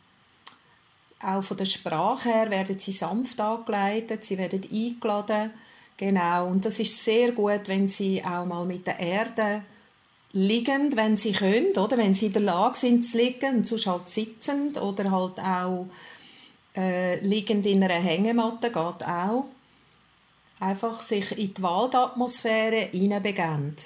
auch 1.21 1.43
von 1.43 1.57
der 1.57 1.65
Sprache 1.65 2.29
her 2.29 2.51
werden 2.51 2.79
sie 2.79 2.93
sanft 2.93 3.41
angeleitet, 3.41 4.25
sie 4.25 4.39
werden 4.39 4.63
eingeladen. 4.71 5.51
Genau, 5.97 6.49
und 6.49 6.65
das 6.65 6.79
ist 6.79 7.03
sehr 7.03 7.33
gut, 7.33 7.62
wenn 7.67 7.87
sie 7.87 8.23
auch 8.23 8.45
mal 8.45 8.67
mit 8.67 8.87
der 8.87 9.00
Erde 9.00 9.62
liegend, 10.33 10.97
wenn 10.97 11.17
sie 11.17 11.33
können, 11.33 11.73
oder 11.76 11.97
wenn 11.97 12.12
sie 12.12 12.26
in 12.26 12.35
der 12.35 12.43
Lage 12.43 12.76
sind 12.76 13.05
zu 13.05 13.17
liegen, 13.17 13.59
und 13.59 13.67
sonst 13.67 13.87
halt 13.87 14.09
sitzend 14.09 14.81
oder 14.81 15.11
halt 15.11 15.41
auch 15.41 15.87
äh, 16.76 17.19
liegend 17.21 17.65
in 17.65 17.83
einer 17.83 17.95
Hängematte 17.95 18.69
geht 18.69 18.76
auch 18.76 19.47
einfach 20.61 21.00
sich 21.00 21.33
in 21.38 21.55
die 21.55 21.62
Waldatmosphäre 21.62 22.88
hineinbegeben. 22.91 23.76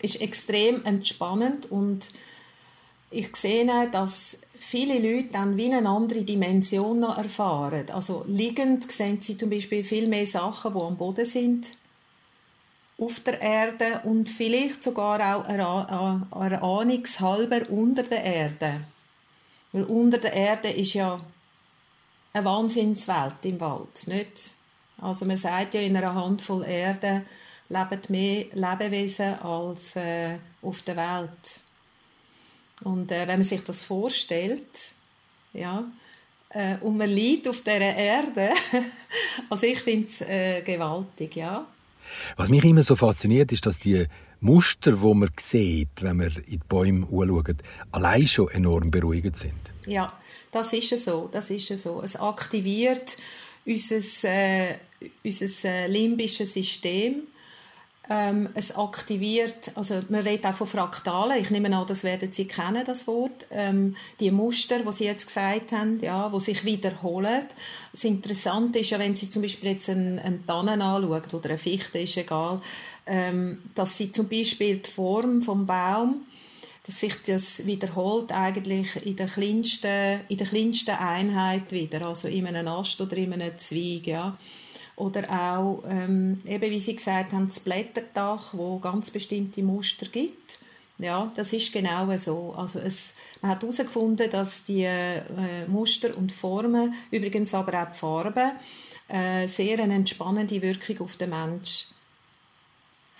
Ist 0.00 0.20
extrem 0.20 0.84
entspannend 0.84 1.70
und 1.70 2.10
ich 3.14 3.34
sehe, 3.36 3.88
dass 3.90 4.38
viele 4.58 4.98
Leute 4.98 5.28
dann 5.32 5.56
wie 5.56 5.72
eine 5.72 5.88
andere 5.88 6.22
Dimension 6.22 7.00
noch 7.00 7.18
erfahren. 7.18 7.90
Also 7.90 8.24
liegend 8.26 8.90
sehen 8.90 9.20
sie 9.20 9.36
zum 9.36 9.50
Beispiel 9.50 9.84
viel 9.84 10.08
mehr 10.08 10.26
Sachen, 10.26 10.74
die 10.74 10.80
am 10.80 10.96
Boden 10.96 11.26
sind, 11.26 11.68
auf 12.98 13.20
der 13.20 13.40
Erde 13.40 14.00
und 14.04 14.28
vielleicht 14.28 14.82
sogar 14.82 15.36
auch 15.36 15.48
erahnungshalber 15.48 17.68
unter 17.70 18.02
der 18.04 18.24
Erde. 18.24 18.80
Weil 19.72 19.84
unter 19.84 20.18
der 20.18 20.32
Erde 20.32 20.70
ist 20.70 20.94
ja 20.94 21.18
eine 22.32 22.44
Wahnsinnswelt 22.44 23.36
im 23.42 23.60
Wald, 23.60 24.06
nicht? 24.06 24.54
Also 25.00 25.26
man 25.26 25.36
sagt 25.36 25.74
ja, 25.74 25.80
in 25.80 25.96
einer 25.96 26.14
Handvoll 26.14 26.64
Erde 26.64 27.24
leben 27.68 28.00
mehr 28.08 28.44
Lebewesen 28.52 29.40
als 29.40 29.96
äh, 29.96 30.36
auf 30.62 30.82
der 30.82 30.96
Welt. 30.96 31.63
Und 32.84 33.10
äh, 33.10 33.26
wenn 33.26 33.40
man 33.40 33.44
sich 33.44 33.62
das 33.64 33.82
vorstellt, 33.82 34.92
ja, 35.52 35.84
äh, 36.50 36.76
und 36.80 36.96
man 36.96 37.10
liegt 37.10 37.48
auf 37.48 37.62
dieser 37.62 37.80
Erde, 37.80 38.50
also 39.50 39.66
ich 39.66 39.80
finde 39.80 40.06
es 40.06 40.20
äh, 40.20 40.62
gewaltig, 40.62 41.36
ja. 41.36 41.66
Was 42.36 42.50
mich 42.50 42.64
immer 42.64 42.82
so 42.82 42.96
fasziniert, 42.96 43.50
ist, 43.50 43.66
dass 43.66 43.78
die 43.78 44.06
Muster, 44.40 44.92
die 44.92 45.14
man 45.14 45.30
sieht, 45.40 46.02
wenn 46.02 46.18
man 46.18 46.28
in 46.28 46.44
die 46.44 46.60
Bäume 46.68 47.06
anschaut, 47.06 47.56
allein 47.92 48.26
schon 48.26 48.50
enorm 48.50 48.90
beruhigend 48.90 49.36
sind. 49.36 49.54
Ja, 49.86 50.12
das 50.52 50.72
ist 50.72 51.04
so. 51.04 51.28
Das 51.32 51.50
ist 51.50 51.66
so. 51.78 52.02
Es 52.04 52.16
aktiviert 52.16 53.16
unser, 53.64 54.00
äh, 54.24 54.76
unser 55.24 55.68
äh, 55.68 55.86
limbisches 55.86 56.52
System. 56.54 57.22
Ähm, 58.10 58.50
es 58.52 58.76
aktiviert, 58.76 59.72
also 59.76 60.02
man 60.10 60.20
redet 60.20 60.44
auch 60.44 60.54
von 60.54 60.66
Fraktalen, 60.66 61.40
ich 61.40 61.50
nehme 61.50 61.74
an, 61.74 61.86
das 61.86 62.04
werden 62.04 62.30
Sie 62.30 62.46
kennen, 62.46 62.84
das 62.84 63.06
Wort, 63.06 63.46
ähm, 63.50 63.96
die 64.20 64.30
Muster, 64.30 64.80
die 64.80 64.92
Sie 64.92 65.06
jetzt 65.06 65.26
gesagt 65.26 65.72
haben, 65.72 65.98
ja, 66.02 66.28
die 66.28 66.40
sich 66.40 66.66
wiederholen. 66.66 67.44
Das 67.92 68.04
Interessante 68.04 68.80
ist 68.80 68.90
ja, 68.90 68.98
wenn 68.98 69.16
Sie 69.16 69.30
zum 69.30 69.40
Beispiel 69.40 69.70
jetzt 69.70 69.88
einen, 69.88 70.18
einen 70.18 70.44
Tannen 70.44 70.82
anschauen 70.82 71.22
oder 71.32 71.48
eine 71.48 71.58
Fichte, 71.58 71.98
ist 71.98 72.18
egal, 72.18 72.60
ähm, 73.06 73.62
dass 73.74 73.96
Sie 73.96 74.12
zum 74.12 74.28
Beispiel 74.28 74.76
die 74.78 74.90
Form 74.90 75.40
vom 75.40 75.64
Baum 75.64 76.26
dass 76.86 77.00
sich 77.00 77.14
das 77.26 77.64
wiederholt 77.64 78.30
eigentlich 78.30 79.06
in 79.06 79.16
der 79.16 79.26
kleinsten, 79.26 80.20
in 80.28 80.36
der 80.36 80.46
kleinsten 80.46 80.90
Einheit 80.94 81.72
wieder, 81.72 82.06
also 82.06 82.28
in 82.28 82.46
einem 82.46 82.68
Ast 82.68 83.00
oder 83.00 83.16
in 83.16 83.32
einem 83.32 83.56
Zweig, 83.56 84.06
ja. 84.06 84.36
Oder 84.96 85.28
auch, 85.30 85.82
ähm, 85.88 86.40
eben 86.46 86.70
wie 86.70 86.80
Sie 86.80 86.94
gesagt 86.94 87.32
haben, 87.32 87.46
das 87.46 87.60
Blätterdach, 87.60 88.54
wo 88.54 88.78
ganz 88.78 89.10
bestimmte 89.10 89.62
Muster 89.62 90.06
gibt. 90.06 90.58
Ja, 90.98 91.32
das 91.34 91.52
ist 91.52 91.72
genau 91.72 92.16
so. 92.16 92.54
Also 92.56 92.78
es, 92.78 93.14
man 93.42 93.50
hat 93.50 93.62
herausgefunden, 93.62 94.30
dass 94.30 94.64
die 94.64 94.84
äh, 94.84 95.66
Muster 95.66 96.16
und 96.16 96.30
Formen, 96.30 96.94
übrigens 97.10 97.52
aber 97.54 97.82
auch 97.82 97.90
die 97.90 97.98
Farben, 97.98 98.52
äh, 99.08 99.48
sehr 99.48 99.80
eine 99.80 99.94
entspannende 99.94 100.62
Wirkung 100.62 101.00
auf 101.00 101.16
den 101.16 101.30
Menschen 101.30 101.94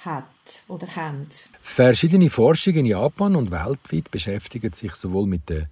hat 0.04 0.24
oder 0.68 0.86
haben. 0.94 1.26
Verschiedene 1.62 2.30
Forschungen 2.30 2.80
in 2.80 2.86
Japan 2.86 3.34
und 3.34 3.50
weltweit 3.50 4.10
beschäftigen 4.10 4.72
sich 4.72 4.94
sowohl 4.94 5.26
mit 5.26 5.48
den 5.48 5.66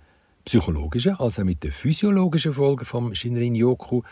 psychologischen 0.45 1.17
als 1.17 1.39
auch 1.39 1.45
mit 1.45 1.63
den 1.63 1.71
physiologischen 1.71 2.53
Folgen 2.53 2.85
vom 2.85 3.15
Shinrin-Yoku 3.15 4.03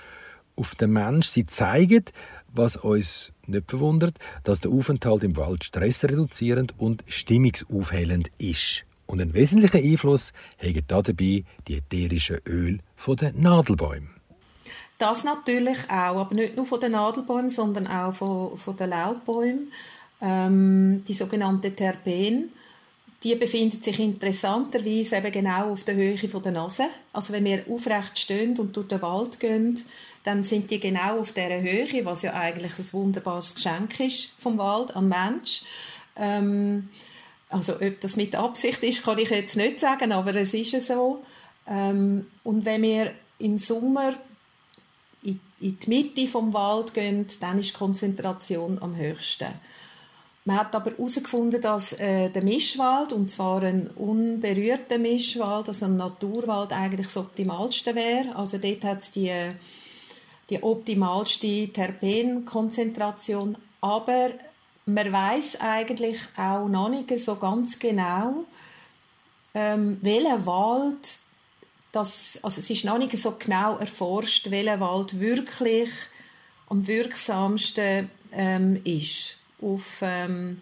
auf 0.61 0.75
den 0.75 0.93
Mensch. 0.93 1.27
Sie 1.29 1.47
zeigen, 1.47 2.05
was 2.53 2.77
uns 2.77 3.33
nicht 3.47 3.71
verwundert, 3.71 4.19
dass 4.45 4.61
der 4.61 4.71
Aufenthalt 4.71 5.25
im 5.25 5.37
Wald 5.37 5.65
stressreduzierend 5.65 6.75
und 6.79 7.03
stimmungsaufhellend 7.09 8.31
ist. 8.39 8.85
Und 9.07 9.21
einen 9.21 9.35
wesentlichen 9.35 9.83
Einfluss 9.83 10.33
haben 10.59 10.85
dabei 10.87 11.45
die 11.67 11.77
ätherischen 11.77 12.39
Öle 12.47 12.79
der 13.09 13.33
Nadelbäume. 13.33 14.09
Das 14.99 15.25
natürlich 15.25 15.79
auch, 15.89 16.21
aber 16.21 16.35
nicht 16.35 16.57
nur 16.57 16.67
von 16.67 16.79
den 16.79 16.93
Nadelbäumen, 16.93 17.51
sondern 17.51 17.87
auch 17.87 18.13
von, 18.13 18.57
von 18.59 18.77
den 18.77 18.91
Laubbäumen 18.91 19.73
ähm, 20.21 21.03
die 21.09 21.15
sogenannte 21.15 21.75
Terpen. 21.75 22.51
Die 23.23 23.35
befindet 23.35 23.85
sich 23.85 23.99
interessanterweise 23.99 25.17
eben 25.17 25.33
genau 25.33 25.73
auf 25.73 25.85
der 25.85 25.95
Höhe 25.95 26.17
von 26.17 26.43
der 26.43 26.53
Nase. 26.53 26.87
Also 27.13 27.35
wenn 27.35 27.45
wir 27.45 27.65
aufrecht 27.69 28.19
stehen 28.19 28.59
und 28.59 28.75
durch 28.75 28.89
den 28.89 29.03
Wald 29.03 29.39
gehen, 29.39 29.79
dann 30.25 30.43
sind 30.43 30.71
die 30.71 30.81
genau 30.81 31.21
auf 31.21 31.33
dieser 31.33 31.61
Höhe, 31.61 32.05
was 32.05 32.23
ja 32.23 32.33
eigentlich 32.33 32.79
ein 32.79 32.93
wunderbares 32.93 33.55
Geschenk 33.55 34.01
ist 34.01 34.33
vom 34.39 34.57
Wald 34.59 34.97
an 34.97 35.09
Mensch. 35.09 35.63
Ähm, 36.17 36.89
also 37.51 37.75
ob 37.75 38.01
das 38.01 38.17
mit 38.17 38.37
Absicht 38.37 38.83
ist, 38.83 39.03
kann 39.03 39.19
ich 39.19 39.31
jetzt 39.31 39.57
nicht 39.57 39.81
sagen, 39.81 40.13
aber 40.13 40.35
es 40.37 40.55
ist 40.55 40.81
so. 40.87 41.25
Ähm, 41.67 42.27
und 42.45 42.65
wenn 42.65 42.83
wir 42.83 43.13
im 43.39 43.59
Sommer 43.59 44.15
in, 45.23 45.41
in 45.61 45.79
die 45.79 45.89
Mitte 45.89 46.27
vom 46.27 46.55
Wald 46.55 46.95
gehen, 46.95 47.27
dann 47.41 47.59
ist 47.59 47.71
die 47.71 47.79
Konzentration 47.79 48.79
am 48.81 48.97
höchsten. 48.97 49.49
Man 50.45 50.59
hat 50.59 50.75
aber 50.75 50.93
herausgefunden, 50.93 51.61
dass 51.61 51.93
äh, 51.93 52.31
der 52.31 52.43
Mischwald, 52.43 53.13
und 53.13 53.29
zwar 53.29 53.63
ein 53.63 53.89
unberührter 53.89 54.97
Mischwald, 54.99 55.69
also 55.69 55.85
ein 55.85 55.99
Naturwald, 55.99 56.73
eigentlich 56.73 57.09
das 57.09 57.19
Optimalste 57.19 57.95
wäre. 57.95 58.35
Also 58.35 58.57
dort 58.57 58.83
hat 58.85 59.01
es 59.01 59.11
die, 59.11 59.33
die 60.49 60.63
optimalste 60.63 61.69
Terpenkonzentration. 61.69 63.59
Aber 63.83 64.31
man 64.87 65.13
weiß 65.13 65.61
eigentlich 65.61 66.19
auch 66.39 66.69
noch 66.69 66.89
nicht 66.89 67.19
so 67.19 67.37
ganz 67.37 67.79
genau, 67.79 68.45
ähm, 69.53 69.99
welcher 70.01 70.47
Wald, 70.47 71.19
das, 71.93 72.39
also 72.43 72.61
es 72.61 72.71
ist 72.71 72.85
noch 72.87 72.99
nicht 72.99 73.17
so 73.19 73.37
genau 73.39 73.77
erforscht, 73.77 74.51
welcher 74.51 74.81
Wald 74.81 75.21
wirklich 75.21 75.91
am 76.69 76.87
wirksamsten 76.87 78.09
ähm, 78.33 78.81
ist 78.85 79.40
auf, 79.61 80.01
ähm, 80.03 80.61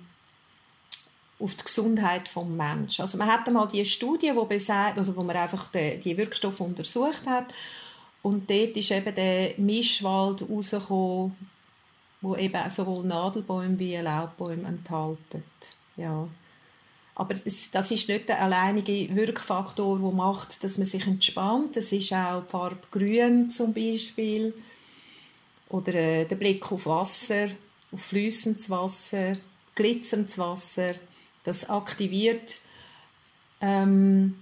auf 1.38 1.55
die 1.55 1.64
Gesundheit 1.64 2.26
des 2.26 2.45
Menschen. 2.45 3.02
Also 3.02 3.19
man 3.19 3.28
hat 3.28 3.47
einmal 3.47 3.69
die 3.69 3.85
Studie, 3.85 4.33
wo, 4.35 4.45
besagt, 4.45 4.99
also 4.99 5.17
wo 5.17 5.23
man 5.23 5.37
einfach 5.37 5.69
die, 5.69 5.99
die 5.99 6.17
Wirkstoffe 6.17 6.61
untersucht 6.61 7.26
hat 7.26 7.47
und 8.23 8.50
dort 8.50 8.76
ist 8.76 8.90
eben 8.90 9.14
der 9.14 9.55
Mischwald 9.59 10.43
rausgekommen, 10.49 11.37
wo 12.21 12.37
eben 12.37 12.71
sowohl 12.71 13.05
Nadelbäume 13.05 13.78
wie 13.78 13.97
Laubbäume 13.97 14.67
enthalten. 14.67 15.45
Ja. 15.97 16.28
Aber 17.14 17.35
das 17.35 17.90
ist 17.90 18.09
nicht 18.09 18.28
der 18.28 18.43
alleinige 18.43 19.14
Wirkfaktor, 19.14 19.99
der 19.99 20.11
macht, 20.12 20.62
dass 20.62 20.78
man 20.78 20.87
sich 20.87 21.07
entspannt. 21.07 21.76
Es 21.76 21.90
ist 21.90 22.12
auch 22.12 22.43
die 22.43 22.50
Farbe 22.50 22.87
Grün 22.93 23.50
zum 23.50 23.75
Beispiel 23.75 24.55
oder 25.69 25.95
äh, 25.95 26.25
der 26.25 26.37
Blick 26.37 26.71
auf 26.71 26.87
Wasser, 26.87 27.49
auf 27.92 28.04
fließendes 28.04 28.71
Wasser, 28.71 29.37
glitzerndes 29.75 30.38
Wasser. 30.38 30.95
Das 31.45 31.68
aktiviert 31.68 32.61
ähm, 33.61 34.37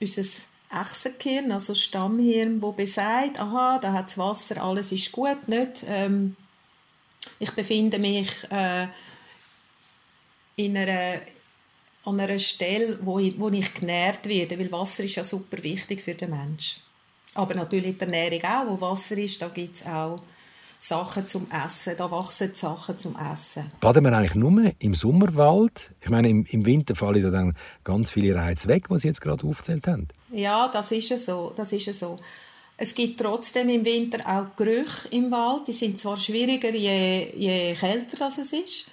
unser 0.00 0.22
Echsengehirn, 0.70 1.52
also 1.52 1.72
das 1.72 1.82
Stammhirn, 1.82 2.60
wo 2.60 2.72
besagt, 2.72 3.38
aha, 3.38 3.78
da 3.78 3.92
hat 3.92 4.16
Wasser, 4.18 4.62
alles 4.62 4.92
ist 4.92 5.12
gut, 5.12 5.48
nicht? 5.48 5.84
Ähm, 5.86 6.36
ich 7.38 7.50
befinde 7.52 7.98
mich 7.98 8.30
äh, 8.50 8.88
in 10.56 10.76
einer 10.76 11.20
an 12.06 12.20
einer 12.20 12.38
Stelle, 12.38 12.98
wo 13.02 13.18
ich, 13.18 13.38
wo 13.38 13.48
ich 13.48 13.74
genährt 13.74 14.28
werde, 14.28 14.58
weil 14.58 14.70
Wasser 14.70 15.02
ist 15.02 15.16
ja 15.16 15.24
super 15.24 15.60
wichtig 15.62 16.02
für 16.02 16.14
den 16.14 16.30
Menschen. 16.30 16.80
Aber 17.34 17.54
natürlich 17.54 17.98
die 17.98 18.00
Ernährung 18.00 18.44
auch, 18.44 18.66
wo 18.68 18.80
Wasser 18.80 19.18
ist, 19.18 19.42
da 19.42 19.48
gibt 19.48 19.74
es 19.74 19.84
auch 19.84 20.22
Sachen 20.78 21.26
zum 21.26 21.46
Essen, 21.50 21.94
da 21.96 22.10
wachsen 22.10 22.54
Sachen 22.54 22.98
zum 22.98 23.16
Essen. 23.16 23.70
Baden 23.80 24.04
wir 24.04 24.12
eigentlich 24.12 24.34
nur 24.34 24.72
im 24.78 24.94
Sommerwald? 24.94 25.92
Ich 26.00 26.10
meine, 26.10 26.28
im, 26.28 26.44
im 26.44 26.66
Winter 26.66 26.94
fallen 26.94 27.22
da 27.22 27.30
dann 27.30 27.56
ganz 27.82 28.10
viele 28.10 28.34
Reize 28.34 28.68
weg, 28.68 28.88
die 28.90 28.98
Sie 28.98 29.08
jetzt 29.08 29.20
gerade 29.20 29.46
aufgezählt 29.46 29.86
haben. 29.88 30.08
Ja, 30.32 30.68
das 30.68 30.92
ist 30.92 31.08
ja 31.08 31.18
so, 31.18 31.52
das 31.56 31.72
ist 31.72 31.86
ja 31.86 31.92
so. 31.92 32.18
Es 32.76 32.94
gibt 32.94 33.20
trotzdem 33.20 33.70
im 33.70 33.84
Winter 33.84 34.18
auch 34.26 34.54
Gerüche 34.54 35.08
im 35.10 35.30
Wald. 35.30 35.66
Die 35.66 35.72
sind 35.72 35.98
zwar 35.98 36.18
schwieriger, 36.18 36.74
je, 36.74 37.32
je 37.34 37.74
kälter 37.74 38.18
das 38.18 38.38
es 38.38 38.52
ist. 38.52 38.90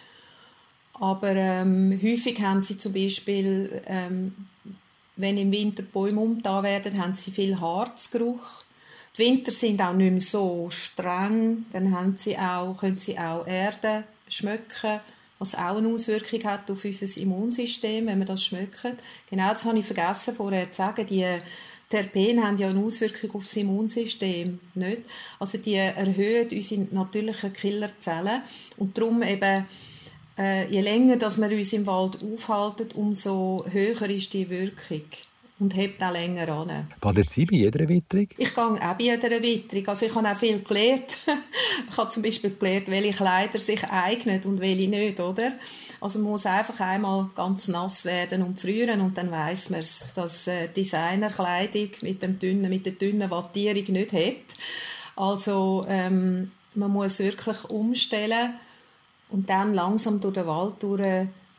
Aber 0.94 1.32
ähm, 1.36 2.00
häufig 2.02 2.42
haben 2.42 2.64
sie 2.64 2.78
zum 2.78 2.94
Beispiel, 2.94 3.82
ähm, 3.88 4.48
wenn 5.18 5.38
im 5.38 5.52
Winter 5.52 5.84
Bäume 5.84 6.22
umgetan 6.22 6.64
werden, 6.64 7.02
haben 7.02 7.16
sie 7.16 7.32
viel 7.32 7.60
Harzgeruch. 7.60 8.63
Die 9.16 9.22
Winter 9.22 9.52
sind 9.52 9.82
auch 9.82 9.94
nicht 9.94 10.12
mehr 10.12 10.22
so 10.22 10.70
streng. 10.72 11.66
Dann 11.72 11.92
haben 11.92 12.18
sie 12.18 12.38
auch, 12.38 12.78
können 12.80 12.98
sie 12.98 13.18
auch 13.18 13.46
Erde 13.46 14.06
schmecken, 14.28 15.00
was 15.38 15.54
auch 15.54 15.78
eine 15.78 15.88
Auswirkung 15.88 16.44
hat 16.46 16.72
auf 16.72 16.84
unser 16.84 17.22
Immunsystem, 17.22 18.08
wenn 18.08 18.20
wir 18.20 18.26
das 18.26 18.44
schmecken. 18.44 18.98
Genau, 19.30 19.50
das 19.50 19.66
habe 19.66 19.80
ich 19.80 19.86
vergessen 19.86 20.34
vorher 20.34 20.72
zu 20.72 20.78
sagen. 20.78 21.06
Die 21.06 21.28
Terpene 21.90 22.44
haben 22.44 22.58
ja 22.58 22.70
eine 22.70 22.80
Auswirkung 22.80 23.36
auf 23.36 23.44
das 23.44 23.56
Immunsystem, 23.58 24.60
nicht? 24.74 25.02
Also 25.40 25.60
die 25.60 25.76
erhöhen 25.76 26.50
unsere 26.50 26.88
natürlichen 26.92 27.54
Killerzellen 27.54 28.42
und 28.78 28.98
darum 28.98 29.22
eben 29.22 29.68
äh, 30.40 30.68
je 30.72 30.82
länger 30.82 31.18
dass 31.18 31.40
wir 31.40 31.52
uns 31.56 31.74
im 31.74 31.86
Wald 31.86 32.18
aufhalten, 32.24 32.88
umso 32.96 33.64
höher 33.70 34.10
ist 34.10 34.34
die 34.34 34.50
Wirkung 34.50 35.04
und 35.64 35.76
hebt 35.76 36.04
auch 36.04 36.12
länger 36.12 36.50
an. 36.50 36.88
Baden 37.00 37.26
Sie 37.30 37.46
bei 37.46 37.56
jeder 37.56 37.88
Witterung? 37.88 38.28
Ich 38.38 38.54
gehe 38.54 38.64
auch 38.64 38.78
bei 38.78 38.96
jeder 39.00 39.42
Witterung. 39.42 39.88
Also 39.88 40.06
ich 40.06 40.14
habe 40.14 40.30
auch 40.30 40.36
viel 40.36 40.62
gelernt. 40.62 41.18
ich 41.90 41.98
habe 41.98 42.10
zum 42.10 42.22
Beispiel 42.22 42.56
gelernt, 42.60 42.90
welche 42.90 43.14
Kleider 43.14 43.60
sich 43.60 43.82
eignen 43.86 44.44
und 44.44 44.60
welche 44.60 44.90
nicht, 44.90 45.22
oder? 45.22 45.54
Also 46.02 46.20
man 46.20 46.32
muss 46.32 46.46
einfach 46.46 46.82
einmal 46.82 47.30
ganz 47.34 47.70
nass 47.70 48.04
werden 48.04 48.44
und 48.44 48.60
frieren 48.60 49.00
und 49.00 49.18
dann 49.18 49.32
weiß 49.32 49.70
man 49.70 49.86
dass 50.16 50.48
äh, 50.48 50.68
Designerkleidung 50.68 51.90
mit, 52.02 52.22
dem 52.22 52.38
dünnen, 52.38 52.70
mit 52.70 52.86
der 52.86 52.94
dünnen 52.94 53.32
Wattierung 53.32 53.86
nicht 53.94 54.12
hebt. 54.12 54.56
Also 55.16 55.86
ähm, 55.88 56.52
man 56.76 56.92
muss 56.92 57.20
wirklich 57.20 57.64
umstellen 57.70 58.56
und 59.30 59.50
dann 59.50 59.74
langsam 59.74 60.20
durch 60.20 60.34
den 60.34 60.46
Wald 60.46 60.84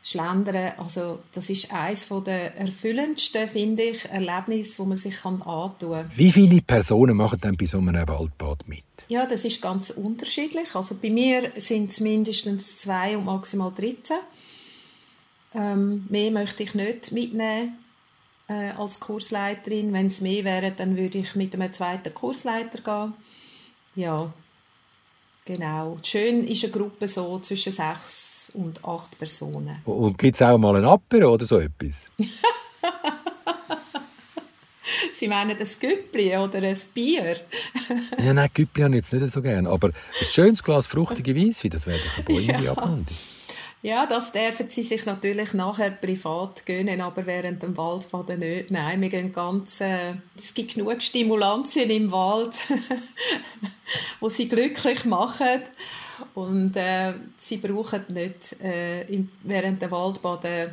schlendern. 0.05 0.73
Also 0.77 1.19
das 1.33 1.49
ist 1.49 1.73
eines 1.73 2.07
der 2.07 2.55
erfüllendsten, 2.57 3.49
finde 3.49 3.83
ich, 3.83 4.05
Erlebnisse, 4.05 4.79
wo 4.79 4.85
man 4.85 4.97
sich 4.97 5.25
antun 5.25 5.67
kann. 5.79 6.11
Wie 6.15 6.31
viele 6.31 6.61
Personen 6.61 7.17
machen 7.17 7.39
dann 7.41 7.57
bei 7.57 7.65
so 7.65 7.79
einem 7.79 8.07
Waldbad 8.07 8.67
mit? 8.67 8.83
Ja, 9.07 9.25
das 9.25 9.45
ist 9.45 9.61
ganz 9.61 9.89
unterschiedlich. 9.89 10.75
Also 10.75 10.95
bei 11.01 11.09
mir 11.09 11.51
sind 11.55 11.89
es 11.89 11.99
mindestens 11.99 12.77
zwei 12.77 13.17
und 13.17 13.25
maximal 13.25 13.71
13. 13.75 14.17
Ähm, 15.55 16.05
mehr 16.09 16.31
möchte 16.31 16.63
ich 16.63 16.75
nicht 16.75 17.11
mitnehmen 17.11 17.77
äh, 18.47 18.71
als 18.77 18.99
Kursleiterin. 18.99 19.91
Wenn 19.91 20.07
es 20.07 20.21
mehr 20.21 20.43
wäre, 20.43 20.71
dann 20.71 20.97
würde 20.97 21.19
ich 21.19 21.35
mit 21.35 21.55
einem 21.55 21.73
zweiten 21.73 22.13
Kursleiter 22.13 22.81
gehen. 22.83 23.13
Ja, 23.95 24.31
Genau. 25.45 25.99
Schön 26.01 26.47
ist 26.47 26.63
eine 26.63 26.73
Gruppe 26.73 27.07
so 27.07 27.37
zwischen 27.37 27.71
sechs 27.71 28.51
und 28.55 28.83
acht 28.83 29.15
Personen. 29.15 29.79
Und 29.85 30.17
gibt 30.17 30.35
es 30.35 30.41
auch 30.41 30.57
mal 30.57 30.75
ein 30.75 30.85
Apero 30.85 31.33
oder 31.33 31.45
so 31.45 31.59
etwas? 31.59 32.07
Sie 35.13 35.27
meinen 35.27 35.51
ein 35.51 35.67
Güppli 35.79 36.35
oder 36.35 36.57
ein 36.63 36.77
Bier? 36.93 37.41
ja, 38.17 38.33
nein, 38.33 38.49
Güppli 38.53 38.83
habe 38.83 38.95
ich 38.95 39.03
jetzt 39.03 39.13
nicht 39.13 39.31
so 39.31 39.41
gerne. 39.41 39.69
Aber 39.69 39.89
ein 39.89 40.25
schönes 40.25 40.63
Glas 40.63 40.87
fruchtige 40.87 41.35
Weisswein, 41.35 41.71
das 41.71 41.85
wäre 41.85 41.99
doch 41.99 42.15
eine 42.15 42.23
Bäume 42.23 42.63
ja. 42.63 42.75
Ja, 43.85 44.07
das 44.07 44.31
dürfen 44.31 44.67
sie 44.67 44.81
sich 44.81 45.05
natürlich 45.05 45.53
nachher 45.53 45.91
privat 45.91 46.65
gönnen, 46.65 47.01
aber 47.01 47.23
während 47.27 47.61
dem 47.61 47.77
Waldbaden 47.77 48.39
nicht. 48.39 48.71
Nein, 48.71 48.99
wir 48.99 49.09
gehen 49.09 49.31
ganz, 49.31 49.79
äh, 49.79 50.15
es 50.35 50.55
gibt 50.55 50.73
genug 50.73 51.03
Stimulantien 51.03 51.91
im 51.91 52.11
Wald, 52.11 52.55
wo 54.19 54.27
sie 54.27 54.49
glücklich 54.49 55.05
machen 55.05 55.61
und 56.33 56.75
äh, 56.75 57.13
sie 57.37 57.57
brauchen 57.57 58.05
nicht 58.07 58.59
äh, 58.59 59.03
in, 59.03 59.29
während 59.43 59.83
dem 59.83 59.91
Waldbaden 59.91 60.71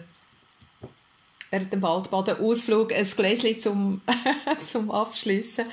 während 1.50 1.70
dem 1.70 1.82
Waldbaden-Ausflug 1.82 2.94
ein 2.94 3.06
Gläschen 3.14 3.60
zum, 3.60 4.00
zum 4.72 4.90
Abschließen. 4.90 5.66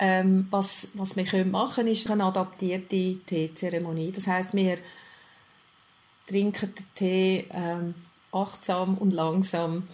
Ähm, 0.00 0.48
was, 0.50 0.88
was 0.94 1.14
wir 1.14 1.44
machen 1.44 1.74
können, 1.76 1.92
ist 1.92 2.10
eine 2.10 2.24
adaptierte 2.24 3.18
Teezeremonie. 3.24 4.10
Das 4.10 4.26
heißt, 4.26 4.52
wir 4.54 4.78
trinken 6.32 6.74
den 6.74 6.86
Tee 6.94 7.44
ähm, 7.52 7.94
achtsam 8.32 8.96
und 8.98 9.12
langsam. 9.12 9.84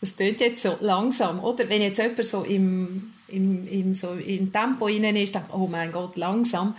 Das 0.00 0.16
klingt 0.16 0.40
jetzt 0.40 0.62
so 0.62 0.76
langsam, 0.80 1.42
oder? 1.42 1.68
Wenn 1.68 1.82
jetzt 1.82 1.98
jemand 1.98 2.24
so 2.24 2.42
im, 2.42 3.12
im, 3.28 3.66
im, 3.68 3.94
so 3.94 4.12
im 4.12 4.52
Tempo 4.52 4.86
rein 4.86 5.16
ist, 5.16 5.34
denkt 5.34 5.52
oh 5.52 5.68
mein 5.68 5.92
Gott, 5.92 6.16
langsam. 6.16 6.74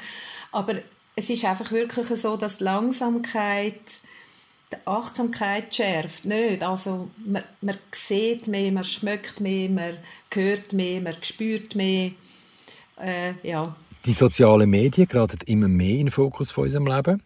Aber 0.52 0.76
es 1.16 1.30
ist 1.30 1.46
einfach 1.46 1.72
wirklich 1.72 2.08
so, 2.08 2.38
dass 2.38 2.58
die 2.58 2.66
Langsamkeit 2.66 3.80
die 4.72 4.88
Achtsamkeit 4.88 5.74
schärft. 5.74 6.26
Nicht. 6.26 6.64
Also 6.64 7.10
man, 7.26 7.44
man 7.62 7.78
sieht 7.92 8.48
mehr, 8.48 8.72
man 8.72 8.84
schmeckt 8.84 9.40
mehr, 9.40 9.70
man 9.70 9.98
hört 10.34 10.74
mehr, 10.74 11.02
man 11.02 11.16
spürt 11.22 11.76
mehr. 11.76 12.12
Äh, 13.00 13.34
ja. 13.44 13.76
Die 14.06 14.14
sozialen 14.14 14.70
Medien 14.70 15.08
geraten 15.08 15.40
immer 15.46 15.68
mehr 15.68 15.92
in 15.92 16.08
den 16.08 16.12
Fokus 16.12 16.52
von 16.52 16.66
unserem 16.66 16.88
Leben. 16.88 17.22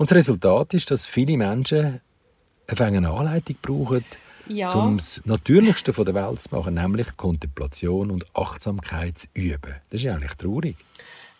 Und 0.00 0.10
das 0.10 0.16
Resultat 0.16 0.72
ist, 0.72 0.90
dass 0.90 1.04
viele 1.04 1.36
Menschen 1.36 2.00
eine 2.66 3.10
Anleitung 3.10 3.56
brauchen, 3.60 4.02
ja. 4.48 4.72
um 4.72 4.96
das 4.96 5.20
Natürlichste 5.26 5.92
der 5.92 6.14
Welt 6.14 6.40
zu 6.40 6.54
machen, 6.56 6.72
nämlich 6.72 7.18
Kontemplation 7.18 8.10
und 8.10 8.24
Achtsamkeit 8.34 9.18
zu 9.18 9.28
üben. 9.34 9.74
Das 9.90 10.02
ist 10.02 10.10
eigentlich 10.10 10.32
traurig. 10.36 10.76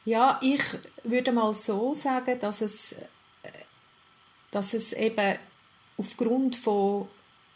Ja, 0.05 0.38
ich 0.42 0.61
würde 1.05 1.33
mal 1.33 1.55
so 1.55 1.94
sagen, 1.94 2.38
dass 2.38 2.61
es, 2.61 2.96
dass 4.51 4.75
es 4.75 4.92
eben 4.92 5.37
aufgrund 5.96 6.55
von 6.55 7.09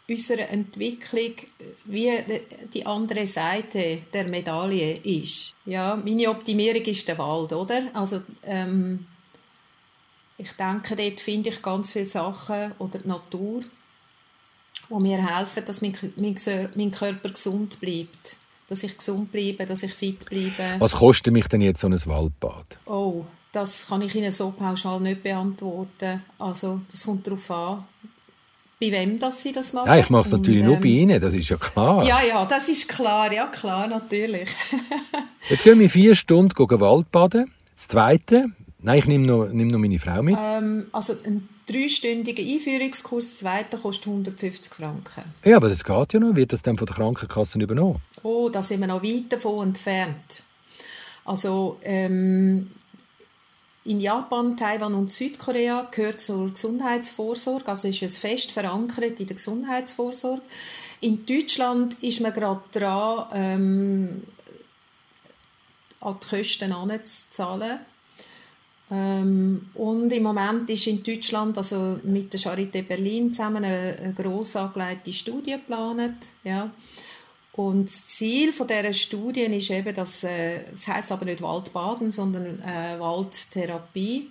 unserer 0.09 0.49
Entwicklung 0.49 1.33
wie 1.83 2.13
die 2.73 2.83
andere 2.83 3.27
Seite 3.27 3.99
der 4.11 4.27
Medaille 4.27 4.97
ist. 5.03 5.53
Ja, 5.67 5.95
meine 6.03 6.31
Optimierung 6.31 6.81
ist 6.81 7.07
der 7.07 7.19
Wald, 7.19 7.53
oder? 7.53 7.91
Also 7.93 8.23
ähm, 8.41 9.05
ich 10.37 10.51
denke, 10.53 10.95
dort 10.95 11.21
finde 11.21 11.49
ich 11.49 11.61
ganz 11.61 11.91
viele 11.91 12.05
Sachen 12.05 12.73
oder 12.79 12.99
die 12.99 13.07
Natur, 13.07 13.61
die 14.89 14.95
mir 14.95 15.25
helfen, 15.25 15.63
dass 15.65 15.81
mein, 15.81 15.95
mein, 16.17 16.35
mein 16.75 16.91
Körper 16.91 17.29
gesund 17.29 17.79
bleibt. 17.79 18.37
Dass 18.67 18.83
ich 18.83 18.97
gesund 18.97 19.31
bleibe, 19.31 19.65
dass 19.65 19.83
ich 19.83 19.93
fit 19.93 20.25
bleibe. 20.25 20.75
Was 20.79 20.93
kostet 20.93 21.31
mich 21.31 21.47
denn 21.47 21.61
jetzt 21.61 21.81
so 21.81 21.87
ein 21.87 22.05
Waldbad? 22.05 22.79
Oh, 22.85 23.25
das 23.51 23.87
kann 23.87 24.01
ich 24.01 24.15
Ihnen 24.15 24.31
so 24.31 24.51
pauschal 24.51 24.99
nicht 24.99 25.23
beantworten. 25.23 26.23
Also, 26.39 26.81
das 26.91 27.05
kommt 27.05 27.27
darauf 27.27 27.51
an, 27.51 27.85
bei 28.81 28.91
wem 28.91 29.19
dass 29.19 29.41
Sie 29.43 29.53
das 29.53 29.71
machen. 29.71 29.87
Ja, 29.87 29.97
ich 29.97 30.09
mache 30.09 30.23
es 30.23 30.31
natürlich 30.31 30.61
Und, 30.61 30.67
ähm, 30.67 30.73
nur 30.73 30.81
bei 30.81 30.87
Ihnen, 30.87 31.21
das 31.21 31.33
ist 31.33 31.47
ja 31.47 31.57
klar. 31.57 32.03
Ja, 32.03 32.21
ja, 32.21 32.43
das 32.45 32.67
ist 32.67 32.89
klar, 32.89 33.31
ja 33.31 33.45
klar, 33.45 33.87
natürlich. 33.87 34.49
jetzt 35.49 35.63
gehen 35.63 35.79
wir 35.79 35.89
vier 35.89 36.15
Stunden 36.15 36.57
Waldbaden. 36.57 37.53
Das 37.75 37.87
Zweite, 37.87 38.47
Nein, 38.85 38.99
ich 38.99 39.07
nehme 39.07 39.25
noch, 39.25 39.47
nehme 39.47 39.71
noch 39.71 39.79
meine 39.79 39.97
Frau 39.97 40.21
mit. 40.21 40.37
Ähm, 40.39 40.85
also 40.91 41.13
ein 41.25 41.49
dreistündiger 41.65 42.43
Einführungskurs, 42.43 43.39
zweiter 43.39 43.79
kostet 43.79 44.09
150 44.09 44.71
Franken. 44.71 45.23
Ja, 45.43 45.57
aber 45.57 45.69
das 45.69 45.83
geht 45.83 46.13
ja 46.13 46.19
noch. 46.19 46.35
Wird 46.35 46.53
das 46.53 46.61
dann 46.61 46.77
von 46.77 46.85
der 46.85 46.95
Krankenkasse 46.95 47.57
übernommen? 47.57 47.99
Oh, 48.21 48.47
da 48.49 48.61
sind 48.61 48.81
wir 48.81 48.87
noch 48.87 49.01
weit 49.01 49.33
davon 49.33 49.69
entfernt. 49.69 50.43
Also 51.25 51.79
ähm, 51.81 52.69
in 53.85 53.99
Japan, 53.99 54.55
Taiwan 54.55 54.93
und 54.93 55.11
Südkorea 55.11 55.87
gehört 55.89 56.21
zur 56.21 56.51
Gesundheitsvorsorge, 56.51 57.67
also 57.67 57.87
ist 57.87 58.03
es 58.03 58.19
fest 58.19 58.51
verankert 58.51 59.19
in 59.19 59.25
der 59.25 59.35
Gesundheitsvorsorge. 59.35 60.43
In 61.01 61.25
Deutschland 61.25 61.95
ist 62.03 62.21
man 62.21 62.33
gerade 62.33 62.61
dran, 62.71 63.25
ähm, 63.33 64.23
an 66.01 66.17
die 66.21 66.27
Kosten 66.27 66.71
anzuzahlen. 66.71 67.79
Ähm, 68.91 69.69
und 69.73 70.11
im 70.11 70.23
Moment 70.23 70.69
ist 70.69 70.87
in 70.87 71.01
Deutschland, 71.01 71.57
also 71.57 71.99
mit 72.03 72.31
der 72.33 72.39
Charité 72.39 72.83
Berlin 72.83 73.33
zusammen, 73.33 73.63
eine, 73.63 73.97
eine 73.99 74.13
gross 74.13 74.55
angelegte 74.55 75.11
Studie 75.11 75.53
geplant. 75.53 76.17
Ja. 76.43 76.69
Und 77.53 77.85
das 77.85 78.05
Ziel 78.07 78.51
von 78.51 78.67
dieser 78.67 78.93
Studie 78.93 79.41
ist 79.41 79.71
eben, 79.71 79.95
dass, 79.95 80.23
äh, 80.23 80.65
das 80.69 80.87
heißt 80.87 81.11
aber 81.11 81.25
nicht 81.25 81.41
Waldbaden, 81.41 82.11
sondern 82.11 82.61
äh, 82.61 82.99
Waldtherapie, 82.99 84.29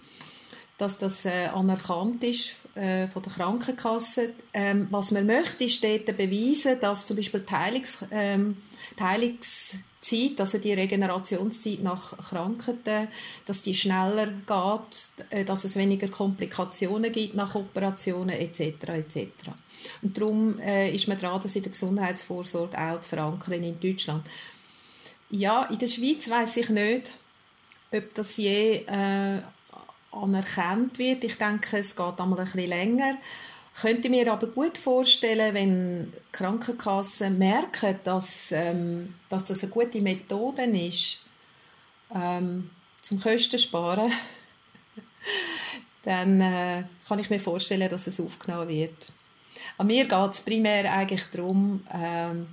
dass 0.78 0.98
das 0.98 1.24
äh, 1.24 1.46
anerkannt 1.52 2.22
ist 2.22 2.50
äh, 2.74 3.08
von 3.08 3.22
der 3.22 3.32
Krankenkasse. 3.32 4.34
Ähm, 4.52 4.88
was 4.90 5.10
man 5.10 5.26
möchte, 5.26 5.64
ist 5.64 5.82
dort 5.82 6.06
beweisen, 6.16 6.78
dass 6.80 7.06
zum 7.06 7.16
Beispiel 7.16 7.44
Teilungs, 7.44 8.04
ähm, 8.10 8.58
Teilungszeit, 10.04 10.40
also 10.40 10.58
die 10.58 10.72
Regenerationszeit 10.72 11.82
nach 11.82 12.16
Krankheiten, 12.18 13.08
dass 13.46 13.62
die 13.62 13.74
schneller 13.74 14.26
geht, 14.26 15.30
äh, 15.30 15.44
dass 15.44 15.64
es 15.64 15.76
weniger 15.76 16.08
Komplikationen 16.08 17.10
gibt 17.12 17.34
nach 17.34 17.54
Operationen 17.54 18.30
etc. 18.30 18.60
etc. 18.88 19.28
Und 20.02 20.16
darum 20.16 20.58
äh, 20.60 20.90
ist 20.90 21.08
man 21.08 21.18
dran, 21.18 21.40
das 21.42 21.56
in 21.56 21.62
der 21.62 21.72
Gesundheitsvorsorge 21.72 22.78
auch 22.78 23.00
zu 23.00 23.10
verankern 23.10 23.62
in 23.62 23.80
Deutschland. 23.80 24.26
Ja, 25.30 25.64
in 25.64 25.78
der 25.78 25.88
Schweiz 25.88 26.28
weiß 26.28 26.58
ich 26.58 26.68
nicht, 26.68 27.14
ob 27.90 28.14
das 28.14 28.36
je 28.36 28.84
äh, 28.86 29.40
anerkannt 30.12 30.98
wird. 30.98 31.24
Ich 31.24 31.38
denke, 31.38 31.78
es 31.78 31.96
geht 31.96 32.20
einmal 32.20 32.38
ein 32.38 32.44
bisschen 32.44 32.68
länger. 32.68 33.16
Könnte 33.80 34.08
mir 34.08 34.32
aber 34.32 34.46
gut 34.46 34.78
vorstellen, 34.78 35.54
wenn 35.54 36.12
Krankenkassen 36.30 37.38
merken, 37.38 37.98
dass, 38.04 38.52
ähm, 38.52 39.14
dass 39.28 39.44
das 39.46 39.64
eine 39.64 39.72
gute 39.72 40.00
Methode 40.00 40.62
ist, 40.62 41.24
ähm, 42.14 42.70
zum 43.02 43.20
Kosten 43.20 43.58
sparen, 43.58 44.12
dann 46.04 46.40
äh, 46.40 46.84
kann 47.08 47.18
ich 47.18 47.30
mir 47.30 47.40
vorstellen, 47.40 47.90
dass 47.90 48.06
es 48.06 48.20
aufgenommen 48.20 48.68
wird. 48.68 49.12
An 49.76 49.88
mir 49.88 50.06
geht 50.06 50.30
es 50.30 50.40
primär 50.40 50.92
eigentlich 50.92 51.24
darum, 51.32 51.82
ähm, 51.92 52.46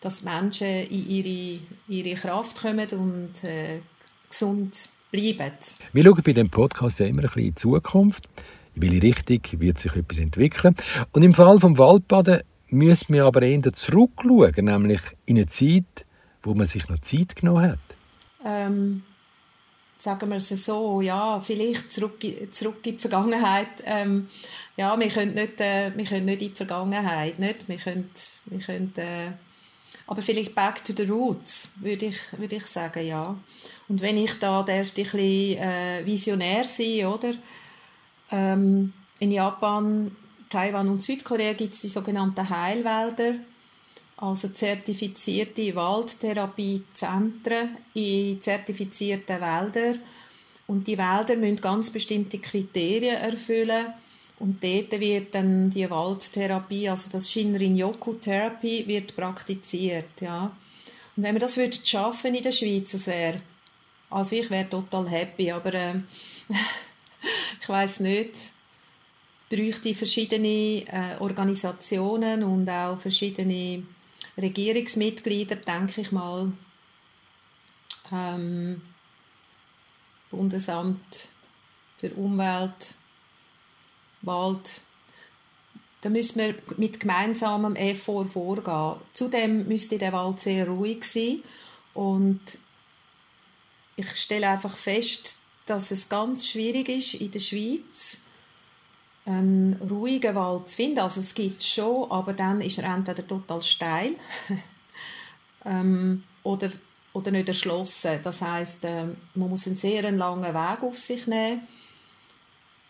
dass 0.00 0.22
Menschen 0.22 0.88
in 0.88 1.10
ihre, 1.10 1.60
ihre 1.88 2.18
Kraft 2.18 2.62
kommen 2.62 2.88
und 2.90 3.44
äh, 3.44 3.80
gesund 4.28 4.88
bleiben. 5.10 5.52
Wir 5.92 6.04
schauen 6.04 6.22
bei 6.24 6.32
dem 6.32 6.50
Podcast 6.50 6.98
ja 7.00 7.06
immer 7.06 7.22
ein 7.22 7.28
bisschen 7.28 7.42
in 7.42 7.48
die 7.48 7.54
Zukunft. 7.54 8.28
In 8.76 8.82
welche 8.82 9.02
Richtung 9.02 9.60
wird 9.60 9.78
sich 9.78 9.96
etwas 9.96 10.18
entwickeln? 10.18 10.76
Und 11.12 11.22
im 11.22 11.32
Fall 11.32 11.58
des 11.58 11.78
Waldbaden 11.78 12.42
müssen 12.68 13.14
wir 13.14 13.24
aber 13.24 13.42
eher 13.42 13.72
zurückschauen, 13.72 14.64
nämlich 14.64 15.00
in 15.24 15.38
eine 15.38 15.46
Zeit, 15.46 16.04
wo 16.42 16.54
man 16.54 16.66
sich 16.66 16.86
noch 16.88 16.98
Zeit 16.98 17.36
genommen 17.36 17.72
hat. 17.72 17.78
Ähm, 18.44 19.02
sagen 19.98 20.28
wir 20.28 20.36
es 20.36 20.48
so, 20.48 21.00
ja, 21.00 21.40
vielleicht 21.40 21.90
zurück, 21.90 22.22
zurück 22.50 22.86
in 22.86 22.96
die 22.96 22.98
Vergangenheit. 22.98 23.68
Ähm, 23.86 24.28
ja, 24.76 24.98
wir 24.98 25.08
können 25.08 25.34
nicht, 25.34 25.58
äh, 25.58 25.90
wir 25.96 26.04
können 26.04 26.26
nicht 26.26 26.42
in 26.42 26.48
die 26.50 26.54
Vergangenheit, 26.54 27.38
nicht? 27.38 27.68
Wir 27.68 27.78
können, 27.78 28.10
wir 28.44 28.58
können, 28.58 28.92
äh, 28.96 29.32
aber 30.06 30.20
vielleicht 30.20 30.54
back 30.54 30.84
to 30.84 30.92
the 30.94 31.10
roots, 31.10 31.70
würde 31.76 32.06
ich, 32.06 32.18
würde 32.36 32.56
ich 32.56 32.66
sagen, 32.66 33.06
ja. 33.06 33.36
Und 33.88 34.02
wenn 34.02 34.18
ich 34.18 34.38
da 34.38 34.60
ich 34.60 34.68
ein 34.68 34.84
bisschen 34.84 35.58
äh, 35.58 36.04
visionär 36.04 36.64
sein, 36.64 37.06
oder? 37.06 37.32
Ähm, 38.30 38.92
in 39.18 39.32
Japan, 39.32 40.14
Taiwan 40.48 40.88
und 40.88 41.02
Südkorea 41.02 41.54
gibt 41.54 41.74
es 41.74 41.80
die 41.80 41.88
sogenannten 41.88 42.48
Heilwälder, 42.48 43.34
also 44.16 44.48
zertifizierte 44.48 45.74
Waldtherapiezentren 45.74 47.76
in 47.94 48.40
zertifizierten 48.40 49.40
Wäldern. 49.40 49.98
Und 50.66 50.88
die 50.88 50.98
Wälder 50.98 51.36
müssen 51.36 51.60
ganz 51.60 51.90
bestimmte 51.90 52.38
Kriterien 52.38 53.16
erfüllen 53.16 53.86
und 54.38 54.62
dort 54.62 55.00
wird 55.00 55.34
dann 55.34 55.70
die 55.70 55.88
Waldtherapie, 55.88 56.88
also 56.88 57.10
das 57.10 57.30
Shinrin-Yoku-Therapie, 57.30 58.86
wird 58.86 59.16
praktiziert, 59.16 60.20
ja. 60.20 60.54
Und 61.16 61.22
wenn 61.22 61.34
wir 61.34 61.40
das 61.40 61.56
würden 61.56 61.84
schaffen 61.84 62.34
in 62.34 62.42
der 62.42 62.52
Schweiz, 62.52 62.92
das 62.92 63.06
wäre, 63.06 63.40
also 64.10 64.36
ich 64.36 64.50
wäre 64.50 64.68
total 64.68 65.08
happy, 65.08 65.50
aber 65.50 65.72
äh, 65.72 65.94
ich 67.60 67.68
weiß 67.68 68.00
nicht, 68.00 68.32
bräuchte 69.48 69.94
verschiedene 69.94 70.84
äh, 70.86 71.16
Organisationen 71.20 72.42
und 72.42 72.68
auch 72.68 72.98
verschiedene 72.98 73.84
Regierungsmitglieder, 74.36 75.56
denke 75.56 76.00
ich 76.00 76.12
mal, 76.12 76.52
ähm, 78.12 78.82
Bundesamt 80.30 81.28
für 81.98 82.10
Umwelt, 82.14 82.94
Wald, 84.22 84.82
da 86.06 86.10
müssen 86.10 86.38
wir 86.38 86.54
mit 86.76 87.00
gemeinsamem 87.00 87.74
Effort 87.74 88.28
vorgehen. 88.28 89.00
Zudem 89.12 89.66
müsste 89.66 89.98
der 89.98 90.12
Wald 90.12 90.40
sehr 90.40 90.68
ruhig 90.68 91.04
sein. 91.04 91.42
Und 91.94 92.40
ich 93.96 94.14
stelle 94.16 94.48
einfach 94.48 94.76
fest, 94.76 95.38
dass 95.66 95.90
es 95.90 96.08
ganz 96.08 96.46
schwierig 96.46 96.88
ist 96.88 97.14
in 97.14 97.30
der 97.30 97.40
Schweiz 97.40 98.18
einen 99.24 99.74
ruhigen 99.90 100.34
Wald 100.34 100.68
zu 100.68 100.76
finden. 100.76 101.00
Also 101.00 101.20
es 101.20 101.34
gibt 101.34 101.60
es 101.60 101.68
schon, 101.68 102.10
aber 102.10 102.32
dann 102.32 102.60
ist 102.60 102.78
er 102.78 102.94
entweder 102.94 103.26
total 103.26 103.60
steil 103.62 104.14
ähm, 105.64 106.22
oder, 106.44 106.70
oder 107.12 107.32
nicht 107.32 107.48
erschlossen. 107.48 108.20
Das 108.22 108.40
heißt, 108.40 108.84
äh, 108.84 109.04
man 109.34 109.50
muss 109.50 109.66
einen 109.66 109.76
sehr 109.76 110.10
langen 110.12 110.54
Weg 110.54 110.82
auf 110.82 110.98
sich 110.98 111.26
nehmen 111.26 111.66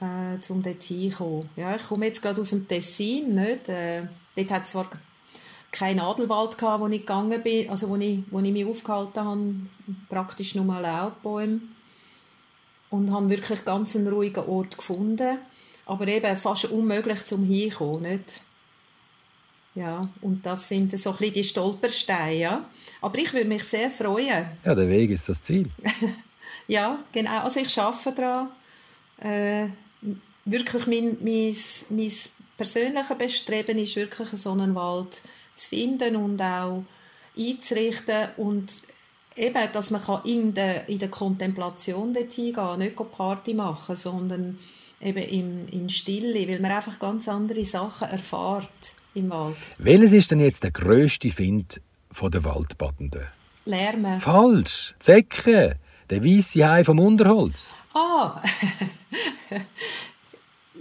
äh, 0.01 0.39
um 0.49 0.63
dort 0.63 0.83
hinzukommen. 0.83 1.49
Ja, 1.57 1.77
ich 1.77 1.87
komme 1.87 2.07
jetzt 2.07 2.23
gerade 2.23 2.41
aus 2.41 2.51
dem 2.51 2.69
Tessin, 2.69 3.35
nicht? 3.35 3.69
Äh, 3.69 4.03
dort 4.37 4.51
hat 4.51 4.65
es 4.65 4.73
zwar 4.73 4.91
keinen 5.73 5.97
Nadelwald 5.97 6.57
gehabt, 6.57 6.81
wo 6.81 6.89
ich 6.89 7.01
gegangen 7.01 7.43
bin, 7.43 7.71
also 7.71 7.89
wo 7.89 7.97
ich, 7.97 8.21
wo 8.31 8.41
ich 8.41 8.53
mich 8.53 8.67
aufgehalten 8.67 9.25
habe, 9.25 9.55
praktisch 10.09 10.55
nur 10.55 10.81
Laubbäume 10.81 11.61
und 12.91 13.13
habe 13.13 13.31
wirklich 13.31 13.65
ganz 13.65 13.97
einen 13.97 14.09
ruhigen 14.09 14.45
Ort 14.45 14.77
gefunden, 14.77 15.39
aber 15.87 16.09
eben 16.09 16.37
fast 16.37 16.67
unmöglich 16.67 17.25
zum 17.25 17.45
hinkommen, 17.45 18.03
nicht? 18.03 18.43
Ja, 19.75 20.09
und 20.23 20.45
das 20.45 20.69
sind 20.69 20.99
so 20.99 21.11
ein 21.11 21.17
bisschen 21.19 21.35
die 21.35 21.45
Stolpersteine, 21.45 22.35
ja. 22.35 22.71
Aber 23.03 23.19
ich 23.19 23.33
würde 23.35 23.47
mich 23.47 23.63
sehr 23.65 23.91
freuen. 23.91 24.47
Ja, 24.65 24.75
der 24.75 24.89
Weg 24.89 25.11
ist 25.11 25.29
das 25.29 25.43
Ziel. 25.43 25.69
ja, 26.67 26.99
genau. 27.13 27.43
Also 27.43 27.61
ich 27.61 27.79
arbeite 27.79 28.15
daran. 28.15 28.49
Äh, 29.19 29.69
wirklich 30.47 30.87
mein, 30.87 31.19
mein, 31.21 31.57
mein 31.91 32.13
persönliches 32.57 33.19
Bestreben 33.19 33.79
ist 33.79 33.97
wirklich 33.97 34.31
so 34.31 34.53
einen 34.53 34.75
Wald 34.75 35.21
zu 35.55 35.69
finden 35.69 36.17
und 36.17 36.41
auch 36.41 36.83
einzurichten 37.37 38.29
und 38.39 38.73
eben, 39.37 39.69
dass 39.73 39.91
man 39.91 40.03
in 40.25 40.55
der, 40.55 40.89
in 40.89 40.99
der 40.99 41.09
Kontemplation 41.09 42.15
dorthin 42.15 42.55
gehen 42.55 42.79
nicht 42.79 42.97
Party 43.13 43.55
machen, 43.55 43.97
sondern 43.97 44.59
eben 45.01 45.19
in, 45.19 45.69
in 45.69 45.91
Stille, 45.91 46.49
weil 46.49 46.61
man 46.61 46.73
einfach 46.73 46.99
ganz 46.99 47.29
andere 47.29 47.65
Sachen 47.65 48.09
erfährt 48.09 48.71
im 49.15 49.31
Wald. 49.31 49.59
Welches 49.79 50.13
ist 50.13 50.31
denn 50.31 50.41
jetzt 50.41 50.63
der 50.63 50.71
grösste 50.71 51.29
Find 51.31 51.81
der 52.21 52.45
Waldbadenden? 52.45 53.27
Lärmen. 53.67 54.21
Falsch. 54.21 54.95
Zecken. 54.99 55.75
Der 56.09 56.25
weiße 56.25 56.67
Hai 56.67 56.85
vom 56.85 57.01
Unterholz. 57.01 57.73
Ah, 57.93 58.41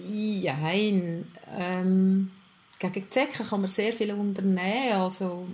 Jein. 0.08 1.26
Ähm, 1.58 2.32
gegen 2.78 3.10
Zecken 3.10 3.48
kann 3.48 3.62
man 3.62 3.70
sehr 3.70 3.92
viel 3.92 4.12
unternehmen. 4.12 4.94
Also, 4.94 5.48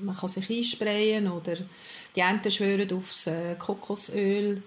man 0.00 0.16
kann 0.16 0.28
sich 0.28 0.50
einsprayen 0.50 1.30
oder 1.30 1.54
die 2.14 2.20
Enten 2.20 2.50
schwören 2.50 2.92
aufs 2.92 3.26
äh, 3.26 3.54
Kokosöl. 3.58 4.62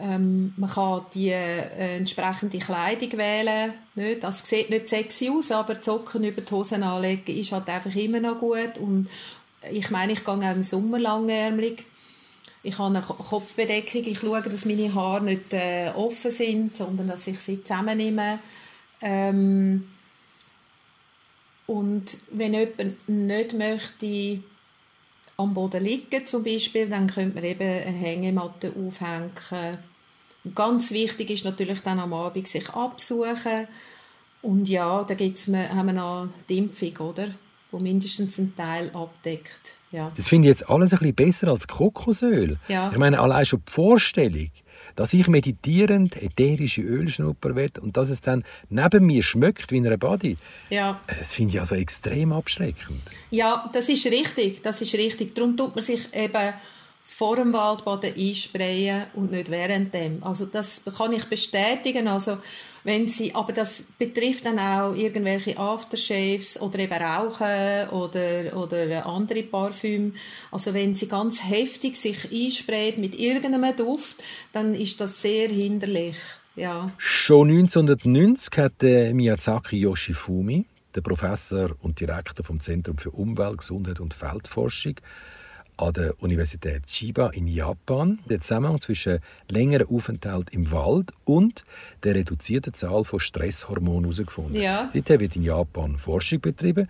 Ähm, 0.00 0.54
man 0.56 0.70
kann 0.70 1.06
die 1.14 1.30
äh, 1.30 1.96
entsprechende 1.98 2.58
Kleidung 2.58 3.18
wählen. 3.18 3.74
Nicht? 3.94 4.22
Das 4.22 4.48
sieht 4.48 4.70
nicht 4.70 4.88
sexy 4.88 5.30
aus, 5.30 5.50
aber 5.50 5.80
Zocken 5.80 6.24
über 6.24 6.40
die 6.40 6.50
Hosen 6.50 6.82
anlegen 6.82 7.36
ist 7.36 7.52
halt 7.52 7.68
einfach 7.68 7.94
immer 7.94 8.20
noch 8.20 8.38
gut. 8.38 8.78
Und 8.78 9.08
ich 9.70 9.90
meine, 9.90 10.12
ich 10.12 10.24
gehe 10.24 10.34
auch 10.34 10.40
im 10.40 10.62
Sommer 10.62 10.98
langärmlich 10.98 11.84
ich 12.62 12.78
habe 12.78 12.96
eine 12.96 13.02
Kopfbedeckung. 13.02 14.02
Ich 14.04 14.20
schaue, 14.20 14.40
dass 14.42 14.64
meine 14.64 14.94
Haare 14.94 15.24
nicht 15.24 15.52
äh, 15.52 15.90
offen 15.94 16.30
sind, 16.30 16.76
sondern 16.76 17.08
dass 17.08 17.26
ich 17.26 17.38
sie 17.40 17.62
zusammennehme. 17.62 18.38
Ähm, 19.00 19.88
und 21.66 22.04
wenn 22.30 22.54
jemand 22.54 23.08
nicht 23.08 23.52
möchte 23.54 24.42
am 25.36 25.54
Boden 25.54 25.82
liegen 25.82 26.26
zum 26.26 26.44
Beispiel, 26.44 26.88
dann 26.88 27.06
könnte 27.06 27.34
man 27.36 27.44
eben 27.44 27.62
eine 27.62 27.96
Hängematte 27.96 28.72
aufhängen 28.76 29.78
Ganz 30.56 30.90
wichtig 30.90 31.30
ist 31.30 31.44
natürlich 31.44 31.80
dann 31.82 32.00
am 32.00 32.12
Abend 32.12 32.48
sich 32.48 32.68
absuchen. 32.70 33.68
Und 34.42 34.68
ja, 34.68 35.04
da 35.04 35.14
gibt's, 35.14 35.46
haben 35.46 35.86
wir 35.86 35.92
noch 35.92 36.28
die 36.48 36.58
Impfung, 36.58 36.96
oder? 36.96 37.28
wo 37.72 37.78
mindestens 37.78 38.38
einen 38.38 38.54
Teil 38.54 38.90
abdeckt. 38.92 39.78
Ja. 39.90 40.12
Das 40.14 40.28
finde 40.28 40.48
ich 40.48 40.54
jetzt 40.54 40.70
alles 40.70 40.92
ein 40.92 40.98
bisschen 40.98 41.14
besser 41.14 41.48
als 41.48 41.66
Kokosöl. 41.66 42.58
Ja. 42.68 42.90
Ich 42.92 42.98
meine, 42.98 43.18
allein 43.18 43.44
schon 43.44 43.62
die 43.66 43.72
Vorstellung, 43.72 44.50
dass 44.96 45.12
ich 45.12 45.28
meditierend 45.28 46.20
ätherische 46.20 46.82
Ölschnupper 46.82 47.54
werde 47.54 47.80
und 47.80 47.96
dass 47.96 48.10
es 48.10 48.20
dann 48.20 48.44
neben 48.68 49.06
mir 49.06 49.22
schmeckt 49.22 49.72
wie 49.72 49.78
in 49.78 49.86
einer 49.86 49.96
Body. 49.96 50.36
Ja. 50.70 51.00
Das 51.06 51.34
finde 51.34 51.54
ich 51.54 51.60
also 51.60 51.74
extrem 51.74 52.32
abschreckend. 52.32 53.00
Ja, 53.30 53.70
das 53.72 53.88
ist 53.88 54.06
richtig, 54.06 54.62
das 54.62 54.80
ist 54.80 54.94
richtig. 54.94 55.34
Darum 55.34 55.56
tut 55.56 55.74
man 55.74 55.84
sich 55.84 56.08
eben 56.14 56.52
vor 57.04 57.36
dem 57.36 57.52
Waldbaden 57.52 58.14
einsprayen 58.16 59.04
und 59.14 59.30
nicht 59.32 59.50
während 59.50 59.92
dem. 59.92 60.22
Also 60.22 60.46
das 60.46 60.82
kann 60.96 61.12
ich 61.12 61.24
bestätigen. 61.26 62.08
Also 62.08 62.38
wenn 62.84 63.06
sie, 63.06 63.34
aber 63.34 63.52
das 63.52 63.86
betrifft 63.98 64.46
dann 64.46 64.58
auch 64.58 64.94
irgendwelche 64.94 65.56
Aftershaves 65.56 66.60
oder 66.60 66.80
eben 66.80 66.92
Rauchen 66.92 67.88
oder, 67.90 68.56
oder 68.56 69.06
andere 69.06 69.42
Parfüm. 69.42 70.14
Also 70.50 70.74
wenn 70.74 70.94
sie 70.94 71.06
ganz 71.06 71.44
heftig 71.48 71.96
sich 71.96 72.32
einsprayt 72.32 72.98
mit 72.98 73.18
irgendeinem 73.18 73.76
Duft, 73.76 74.16
dann 74.52 74.74
ist 74.74 75.00
das 75.00 75.22
sehr 75.22 75.48
hinderlich. 75.48 76.16
Ja. 76.56 76.90
Schon 76.98 77.50
1990 77.50 78.58
hat 78.58 78.82
Miyazaki 78.82 79.76
Yoshifumi, 79.76 80.66
der 80.94 81.00
Professor 81.00 81.70
und 81.80 82.00
Direktor 82.00 82.44
vom 82.44 82.60
Zentrum 82.60 82.98
für 82.98 83.10
Umwelt, 83.10 83.58
Gesundheit 83.58 84.00
und 84.00 84.12
Feldforschung, 84.12 84.96
an 85.76 85.92
der 85.94 86.14
Universität 86.22 86.86
Chiba 86.86 87.30
in 87.30 87.48
Japan 87.48 88.18
den 88.28 88.40
Zusammenhang 88.40 88.80
zwischen 88.80 89.20
längerem 89.48 89.88
Aufenthalt 89.88 90.50
im 90.50 90.70
Wald 90.70 91.12
und 91.24 91.64
der 92.02 92.14
reduzierten 92.14 92.74
Zahl 92.74 93.04
von 93.04 93.20
Stresshormonen 93.20 94.04
herausgefunden. 94.04 94.60
Ja. 94.60 94.90
Seither 94.92 95.20
wird 95.20 95.36
in 95.36 95.42
Japan 95.42 95.98
Forschung 95.98 96.40
betrieben, 96.40 96.88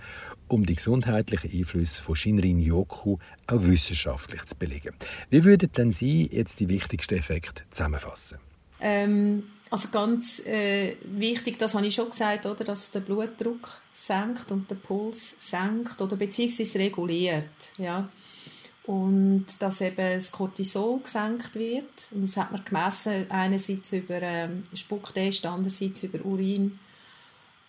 um 0.48 0.66
die 0.66 0.74
gesundheitlichen 0.74 1.50
Einflüsse 1.50 2.02
von 2.02 2.16
Shinrin-Yoku 2.16 3.18
auch 3.46 3.62
wissenschaftlich 3.62 4.44
zu 4.44 4.56
belegen. 4.56 4.94
Wie 5.30 5.44
würden 5.44 5.70
denn 5.72 5.92
Sie 5.92 6.28
jetzt 6.30 6.60
die 6.60 6.68
wichtigsten 6.68 7.14
Effekte 7.14 7.62
zusammenfassen? 7.70 8.38
Ähm, 8.80 9.44
also 9.70 9.88
ganz 9.88 10.44
äh, 10.44 10.96
wichtig, 11.04 11.58
das 11.58 11.74
habe 11.74 11.86
ich 11.86 11.94
schon 11.94 12.10
gesagt, 12.10 12.44
oder, 12.44 12.64
dass 12.64 12.90
der 12.90 13.00
Blutdruck 13.00 13.80
senkt 13.94 14.50
und 14.50 14.68
der 14.70 14.74
Puls 14.74 15.34
senkt 15.38 16.00
oder 16.00 16.16
beziehungsweise 16.16 16.78
reguliert. 16.78 17.44
Ja 17.78 18.08
und 18.84 19.46
dass 19.60 19.80
eben 19.80 19.96
das 19.96 20.32
Cortisol 20.32 21.00
gesenkt 21.00 21.54
wird. 21.54 22.08
Und 22.10 22.22
das 22.22 22.36
hat 22.36 22.50
man 22.50 22.64
gemessen, 22.64 23.26
einerseits 23.30 23.92
über 23.92 24.20
ähm, 24.20 24.64
Spucktest, 24.74 25.46
andererseits 25.46 26.02
über 26.02 26.24
Urin. 26.24 26.78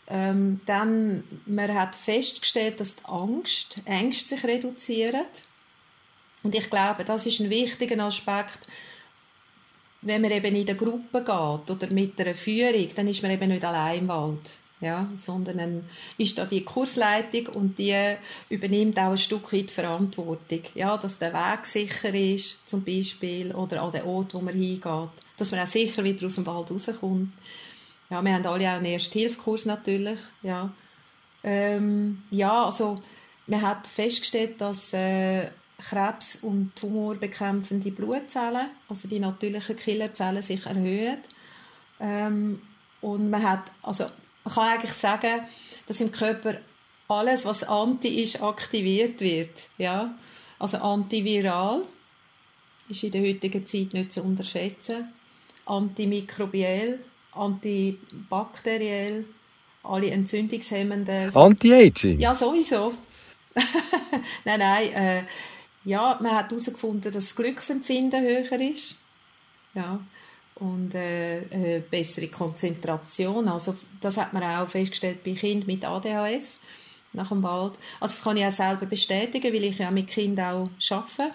Ähm, 0.07 0.61
dann, 0.65 1.23
man 1.45 1.73
hat 1.73 1.95
festgestellt, 1.95 2.79
dass 2.79 2.95
die 2.95 3.05
Angst, 3.05 3.79
Ängste 3.85 4.35
sich 4.35 4.43
reduzieren. 4.43 5.25
Und 6.41 6.55
ich 6.55 6.69
glaube, 6.69 7.05
das 7.05 7.25
ist 7.25 7.39
ein 7.39 7.49
wichtiger 7.49 8.03
Aspekt, 8.03 8.67
wenn 10.01 10.21
man 10.21 10.31
eben 10.31 10.55
in 10.55 10.65
der 10.65 10.75
Gruppe 10.75 11.19
geht 11.19 11.71
oder 11.71 11.93
mit 11.93 12.19
einer 12.19 12.35
Führung, 12.35 12.89
dann 12.95 13.07
ist 13.07 13.21
man 13.21 13.31
eben 13.31 13.47
nicht 13.47 13.63
allein 13.63 13.99
im 13.99 14.07
Wald 14.09 14.62
ja, 14.83 15.09
sondern 15.17 15.57
dann 15.57 15.89
ist 16.17 16.37
da 16.37 16.45
die 16.45 16.63
Kursleitung 16.63 17.47
und 17.55 17.79
die 17.79 17.95
übernimmt 18.49 18.99
auch 18.99 19.11
ein 19.11 19.17
Stück 19.17 19.53
weit 19.53 19.71
Verantwortung, 19.71 20.61
ja, 20.75 20.97
dass 20.97 21.19
der 21.19 21.33
Weg 21.33 21.65
sicher 21.65 22.13
ist, 22.13 22.67
zum 22.67 22.83
Beispiel, 22.83 23.55
oder 23.55 23.81
an 23.81 23.91
den 23.91 24.03
Ort, 24.03 24.33
wo 24.33 24.41
man 24.41 24.53
hingeht, 24.53 25.09
dass 25.37 25.51
man 25.51 25.61
auch 25.61 25.67
sicher 25.67 26.03
wieder 26.03 26.25
aus 26.25 26.35
dem 26.35 26.45
Wald 26.45 26.69
rauskommt. 26.69 27.31
Ja, 28.09 28.21
wir 28.21 28.33
haben 28.33 28.45
alle 28.45 28.69
auch 28.69 28.75
einen 28.75 28.85
Erste-Hilfe-Kurs 28.85 29.65
natürlich, 29.65 30.19
ja. 30.41 30.71
Ähm, 31.45 32.23
ja, 32.29 32.65
also 32.65 33.01
man 33.47 33.61
hat 33.61 33.87
festgestellt, 33.87 34.59
dass 34.59 34.93
äh, 34.93 35.47
Krebs- 35.77 36.37
und 36.41 36.75
Tumorbekämpfende 36.75 37.91
Blutzellen, 37.91 38.69
also 38.89 39.07
die 39.07 39.19
natürlichen 39.19 39.75
Killerzellen, 39.75 40.41
sich 40.41 40.65
erhöhen. 40.65 41.19
Ähm, 41.99 42.61
und 43.01 43.29
man 43.29 43.43
hat, 43.43 43.63
also 43.81 44.05
man 44.43 44.53
kann 44.53 44.73
eigentlich 44.73 44.93
sagen, 44.93 45.41
dass 45.87 46.01
im 46.01 46.11
Körper 46.11 46.57
alles, 47.07 47.45
was 47.45 47.63
anti 47.63 48.21
ist, 48.21 48.41
aktiviert 48.41 49.21
wird. 49.21 49.67
Ja? 49.77 50.15
Also 50.59 50.77
antiviral 50.77 51.83
ist 52.89 53.03
in 53.03 53.11
der 53.11 53.21
heutigen 53.21 53.65
Zeit 53.65 53.93
nicht 53.93 54.13
zu 54.13 54.23
unterschätzen. 54.23 55.13
Antimikrobiell, 55.65 56.99
antibakteriell, 57.31 59.25
alle 59.83 60.11
entzündungshemmenden. 60.11 61.35
Anti-Aging? 61.35 62.19
Ja, 62.19 62.33
sowieso. 62.35 62.93
nein, 64.45 64.59
nein. 64.59 64.93
Äh, 64.93 65.23
ja, 65.85 66.17
man 66.21 66.31
hat 66.31 66.49
herausgefunden, 66.49 67.11
dass 67.11 67.13
das 67.13 67.35
Glücksempfinden 67.35 68.21
höher 68.21 68.59
ist. 68.59 68.97
Ja 69.73 69.99
und 70.55 70.93
äh, 70.93 71.77
äh, 71.77 71.79
bessere 71.79 72.27
Konzentration. 72.27 73.47
Also 73.47 73.75
das 73.99 74.17
hat 74.17 74.33
man 74.33 74.43
auch 74.43 74.67
festgestellt 74.67 75.23
bei 75.23 75.33
Kindern 75.33 75.67
mit 75.67 75.85
ADHS 75.85 76.59
nach 77.13 77.29
dem 77.29 77.43
Wald. 77.43 77.73
Also 77.99 78.15
das 78.15 78.23
kann 78.23 78.37
ich 78.37 78.45
auch 78.45 78.51
selber 78.51 78.85
bestätigen, 78.85 79.53
weil 79.53 79.63
ich 79.63 79.77
ja 79.77 79.91
mit 79.91 80.07
Kindern 80.07 80.69
auch 80.89 80.91
arbeite 80.91 81.33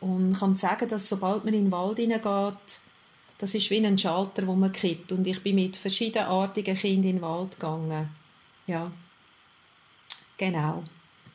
und 0.00 0.38
kann 0.38 0.56
sagen, 0.56 0.88
dass 0.88 1.08
sobald 1.08 1.44
man 1.44 1.54
in 1.54 1.64
den 1.64 1.72
Wald 1.72 1.98
hineingeht, 1.98 2.80
das 3.38 3.54
ist 3.54 3.70
wie 3.70 3.84
ein 3.84 3.98
Schalter, 3.98 4.46
wo 4.46 4.54
man 4.54 4.70
kippt. 4.70 5.12
Und 5.12 5.26
ich 5.26 5.42
bin 5.42 5.56
mit 5.56 5.76
verschiedenartigen 5.76 6.76
Kindern 6.76 7.10
in 7.10 7.16
den 7.16 7.22
Wald 7.22 7.52
gegangen. 7.52 8.08
Ja, 8.66 8.90
genau. 10.36 10.84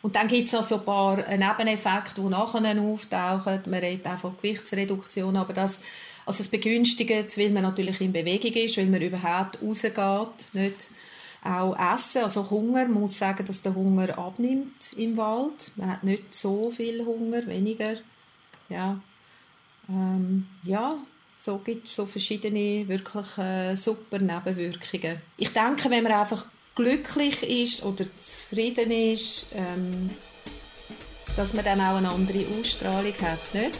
Und 0.01 0.15
dann 0.15 0.27
gibt 0.27 0.47
es 0.47 0.53
noch 0.53 0.63
so 0.63 0.75
ein 0.75 0.85
paar 0.85 1.17
Nebeneffekte, 1.17 2.21
die 2.21 2.27
nachher 2.27 2.81
auftauchen. 2.81 3.61
Man 3.65 3.79
redet 3.79 4.07
auch 4.07 4.17
von 4.17 4.37
Gewichtsreduktion, 4.37 5.35
aber 5.35 5.53
das 5.53 5.81
also 6.27 6.41
es 6.41 6.49
begünstigt 6.49 7.37
weil 7.37 7.49
man 7.51 7.63
natürlich 7.63 8.01
in 8.01 8.11
Bewegung 8.11 8.51
ist, 8.53 8.77
weil 8.77 8.87
man 8.87 9.01
überhaupt 9.01 9.59
rausgeht, 9.61 10.53
nicht 10.53 10.89
auch 11.41 11.75
essen, 11.95 12.23
also 12.23 12.49
Hunger, 12.49 12.85
man 12.87 13.01
muss 13.01 13.17
sagen, 13.17 13.45
dass 13.45 13.61
der 13.61 13.73
Hunger 13.73 14.17
abnimmt 14.17 14.93
im 14.97 15.15
Wald. 15.15 15.71
Man 15.77 15.91
hat 15.91 16.03
nicht 16.03 16.33
so 16.33 16.69
viel 16.69 17.05
Hunger, 17.05 17.45
weniger. 17.47 17.95
Ja, 18.67 18.99
ähm, 19.87 20.47
ja 20.63 20.97
so 21.37 21.59
gibt 21.59 21.87
es 21.87 21.95
so 21.95 22.05
verschiedene 22.05 22.85
wirklich 22.87 23.37
äh, 23.37 23.75
super 23.75 24.19
Nebenwirkungen. 24.19 25.21
Ich 25.37 25.53
denke, 25.53 25.89
wenn 25.89 26.03
man 26.03 26.11
einfach 26.11 26.47
glücklich 26.75 27.43
ist 27.43 27.83
oder 27.85 28.05
zufrieden 28.19 28.91
ist, 28.91 29.47
ähm, 29.53 30.09
dass 31.37 31.53
man 31.53 31.63
dann 31.63 31.79
auch 31.79 31.97
eine 31.97 32.09
andere 32.09 32.45
Ausstrahlung 32.59 33.13
hat, 33.21 33.53
nicht? 33.53 33.79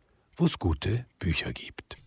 wo 0.35 0.45
es 0.45 0.59
gute 0.59 1.05
Bücher 1.19 1.53
gibt. 1.53 2.00